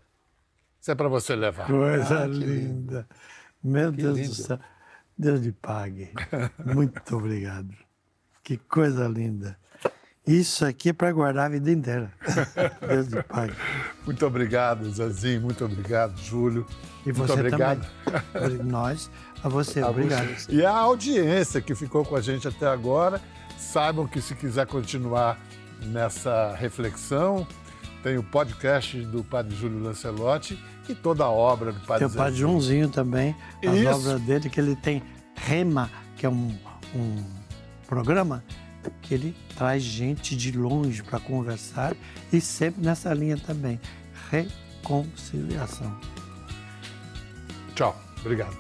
Isso 0.81 0.91
é 0.91 0.95
para 0.95 1.09
você 1.09 1.37
levar. 1.37 1.67
Coisa 1.69 2.27
linda. 2.27 3.07
Meu 3.63 3.93
Deus 3.93 4.19
lindo. 4.19 4.29
do 4.31 4.35
céu. 4.35 4.59
Deus 5.17 5.41
lhe 5.41 5.53
pague. 5.53 6.11
Muito 6.65 7.17
obrigado. 7.17 7.73
Que 8.43 8.57
coisa 8.57 9.07
linda. 9.07 9.57
Isso 10.27 10.65
aqui 10.65 10.91
é 10.91 10.93
para 10.93 11.11
guardar 11.11 11.47
a 11.47 11.49
vida 11.49 11.71
inteira. 11.71 12.13
Deus 12.89 13.09
lhe 13.09 13.23
pague. 13.25 13.55
Muito 14.07 14.25
obrigado, 14.25 14.89
Zezinho. 14.91 15.41
Muito 15.41 15.65
obrigado, 15.65 16.17
Júlio. 16.21 16.65
E 17.05 17.07
Muito 17.07 17.27
você 17.27 17.33
obrigado. 17.33 17.85
também. 18.33 18.59
Nós, 18.59 19.11
a 19.43 19.49
você. 19.49 19.81
A 19.81 19.89
obrigado. 19.89 20.29
você. 20.29 20.53
E 20.53 20.65
a 20.65 20.71
audiência 20.71 21.61
que 21.61 21.75
ficou 21.75 22.05
com 22.05 22.15
a 22.15 22.21
gente 22.21 22.47
até 22.47 22.67
agora, 22.69 23.21
saibam 23.59 24.07
que 24.07 24.21
se 24.21 24.37
quiser 24.37 24.67
continuar 24.67 25.41
nessa 25.87 26.55
reflexão, 26.55 27.45
tem 28.05 28.17
o 28.17 28.23
podcast 28.23 29.01
do 29.07 29.25
Padre 29.25 29.57
Júlio 29.57 29.83
Lancelotti 29.83 30.57
e 30.89 30.95
toda 30.95 31.25
a 31.25 31.31
obra 31.31 31.73
do 31.73 31.81
Padre 31.81 32.07
Tem 32.07 32.15
o 32.15 32.17
Padre. 32.17 32.39
Joãozinho 32.39 32.89
também, 32.89 33.35
as 33.67 33.75
Isso. 33.75 33.91
obras 33.91 34.21
dele, 34.21 34.49
que 34.49 34.61
ele 34.61 34.77
tem 34.77 35.03
Rema, 35.35 35.91
que 36.17 36.27
é 36.27 36.29
um, 36.29 36.57
um 36.95 37.25
programa 37.89 38.45
que 39.03 39.15
ele 39.15 39.37
traz 39.57 39.83
gente 39.83 40.37
de 40.37 40.53
longe 40.53 41.03
para 41.03 41.21
conversar 41.21 41.95
e 42.33 42.41
sempre 42.41 42.85
nessa 42.85 43.13
linha 43.13 43.37
também. 43.37 43.81
Reconciliação. 44.31 45.99
Tchau. 47.75 47.97
Obrigado. 48.21 48.57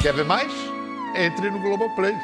Quer 0.00 0.14
ver 0.14 0.24
mais? 0.24 0.52
Entre 1.14 1.50
no 1.50 1.60
Globoplay. 1.60 2.14